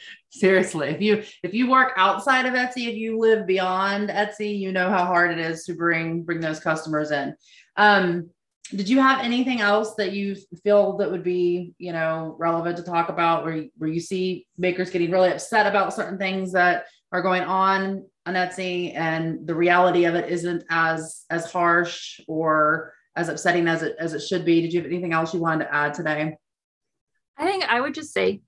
[0.31, 4.73] Seriously, if you if you work outside of Etsy, if you live beyond Etsy, you
[4.73, 7.35] know how hard it is to bring bring those customers in.
[7.77, 8.31] Um,
[8.71, 12.85] did you have anything else that you feel that would be you know relevant to
[12.85, 13.45] talk about?
[13.45, 17.43] Where, you, where you see makers getting really upset about certain things that are going
[17.43, 23.67] on on etsy and the reality of it isn't as as harsh or as upsetting
[23.67, 24.61] as it as it should be?
[24.61, 26.37] Did you have anything else you wanted to add today?
[27.37, 28.43] I think i would just say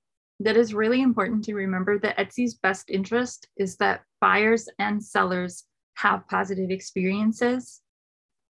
[0.45, 5.65] that it's really important to remember that etsy's best interest is that buyers and sellers
[5.95, 7.83] have positive experiences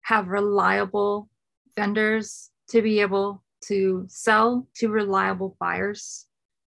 [0.05, 1.29] have reliable
[1.77, 6.27] vendors to be able to sell to reliable buyers.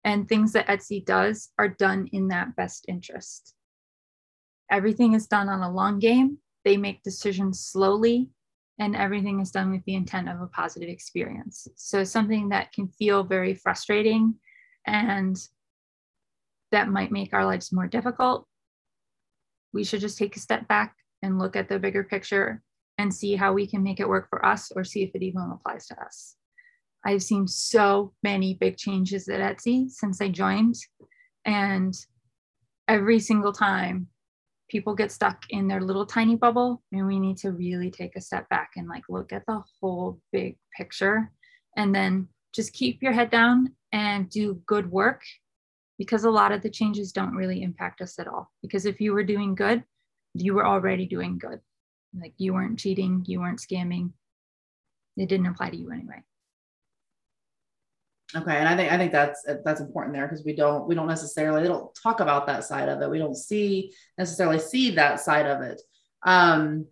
[0.03, 3.53] And things that Etsy does are done in that best interest.
[4.71, 6.37] Everything is done on a long game.
[6.63, 8.29] They make decisions slowly,
[8.79, 11.67] and everything is done with the intent of a positive experience.
[11.75, 14.35] So, something that can feel very frustrating
[14.87, 15.37] and
[16.71, 18.47] that might make our lives more difficult,
[19.73, 22.61] we should just take a step back and look at the bigger picture
[22.97, 25.51] and see how we can make it work for us or see if it even
[25.53, 26.35] applies to us.
[27.05, 30.75] I've seen so many big changes at Etsy since I joined.
[31.45, 31.93] And
[32.87, 34.07] every single time
[34.69, 38.21] people get stuck in their little tiny bubble and we need to really take a
[38.21, 41.31] step back and like look at the whole big picture
[41.77, 45.21] and then just keep your head down and do good work
[45.97, 49.13] because a lot of the changes don't really impact us at all because if you
[49.13, 49.83] were doing good
[50.33, 51.59] you were already doing good
[52.19, 54.11] like you weren't cheating you weren't scamming
[55.15, 56.21] it didn't apply to you anyway
[58.35, 61.07] Okay, and I think I think that's that's important there because we don't we don't
[61.07, 63.09] necessarily they don't talk about that side of it.
[63.09, 65.81] We don't see necessarily see that side of it.
[66.23, 66.87] Um,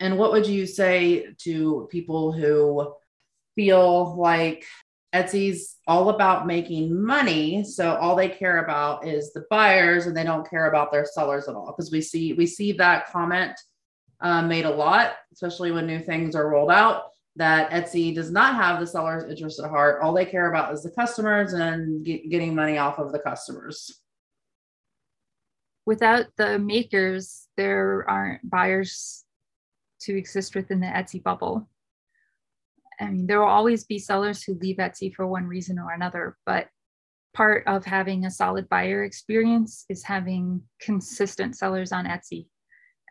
[0.00, 2.94] and what would you say to people who
[3.54, 4.64] feel like
[5.14, 10.24] Etsy's all about making money, so all they care about is the buyers, and they
[10.24, 11.74] don't care about their sellers at all?
[11.74, 13.52] Because we see we see that comment
[14.20, 17.04] uh, made a lot, especially when new things are rolled out
[17.36, 20.00] that Etsy does not have the seller's interest at heart.
[20.02, 24.00] All they care about is the customers and get, getting money off of the customers.
[25.84, 29.24] Without the makers, there aren't buyers
[30.00, 31.68] to exist within the Etsy bubble.
[33.00, 36.36] I mean, there will always be sellers who leave Etsy for one reason or another,
[36.46, 36.68] but
[37.34, 42.46] part of having a solid buyer experience is having consistent sellers on Etsy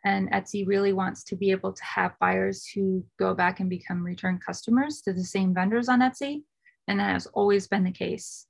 [0.06, 4.04] and Etsy really wants to be able to have buyers who go back and become
[4.04, 6.44] return customers to the same vendors on Etsy.
[6.88, 8.46] And that has always been the case.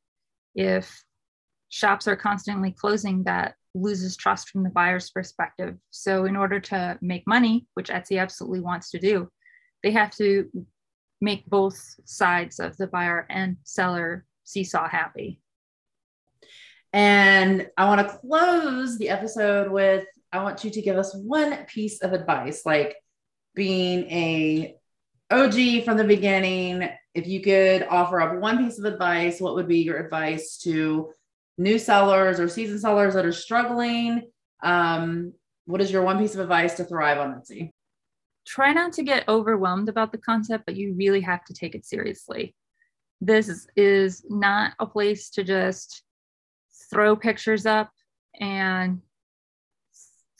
[0.54, 1.04] If
[1.70, 5.78] shops are constantly closing, that loses trust from the buyer's perspective.
[5.92, 9.30] So, in order to make money, which Etsy absolutely wants to do,
[9.82, 10.50] they have to
[11.22, 15.40] make both sides of the buyer and seller seesaw happy.
[16.94, 21.66] And I want to close the episode with I want you to give us one
[21.66, 22.96] piece of advice, like
[23.54, 24.76] being a
[25.32, 26.90] OG from the beginning.
[27.14, 31.12] If you could offer up one piece of advice, what would be your advice to
[31.58, 34.30] new sellers or seasoned sellers that are struggling?
[34.62, 35.34] Um,
[35.66, 37.72] what is your one piece of advice to thrive on Etsy?
[38.46, 41.86] Try not to get overwhelmed about the concept, but you really have to take it
[41.86, 42.56] seriously.
[43.22, 46.04] This is not a place to just
[46.92, 47.90] throw pictures up
[48.40, 49.02] and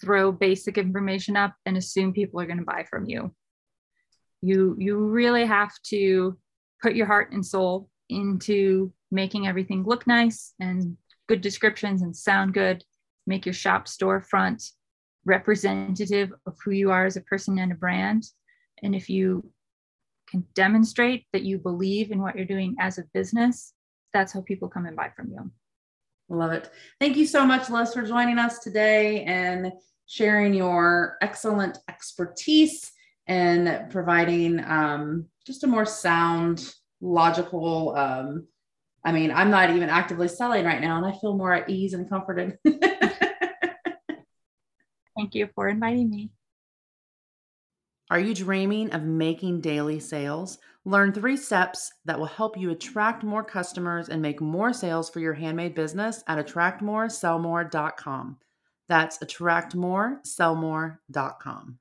[0.02, 3.34] throw basic information up and assume people are going to buy from you.
[4.42, 6.38] You you really have to
[6.82, 10.98] put your heart and soul into making everything look nice and
[11.28, 12.84] good descriptions and sound good.
[13.26, 14.70] Make your shop storefront
[15.26, 18.24] representative of who you are as a person and a brand.
[18.84, 19.50] And if you
[20.30, 23.74] can demonstrate that you believe in what you're doing as a business,
[24.14, 25.52] that's how people come and buy from you.
[26.30, 26.72] Love it.
[27.00, 29.72] Thank you so much, Liz, for joining us today and
[30.08, 32.92] sharing your excellent expertise
[33.28, 37.96] and providing um, just a more sound, logical.
[37.96, 38.48] Um,
[39.04, 41.94] I mean, I'm not even actively selling right now, and I feel more at ease
[41.94, 42.58] and comforted.
[45.16, 46.32] Thank you for inviting me.
[48.10, 50.60] Are you dreaming of making daily sales?
[50.84, 55.20] Learn three steps that will help you attract more customers and make more sales for
[55.20, 58.38] your handmade business at attractmoresellmore.com.
[58.88, 61.80] That's attractmoresellmore.com.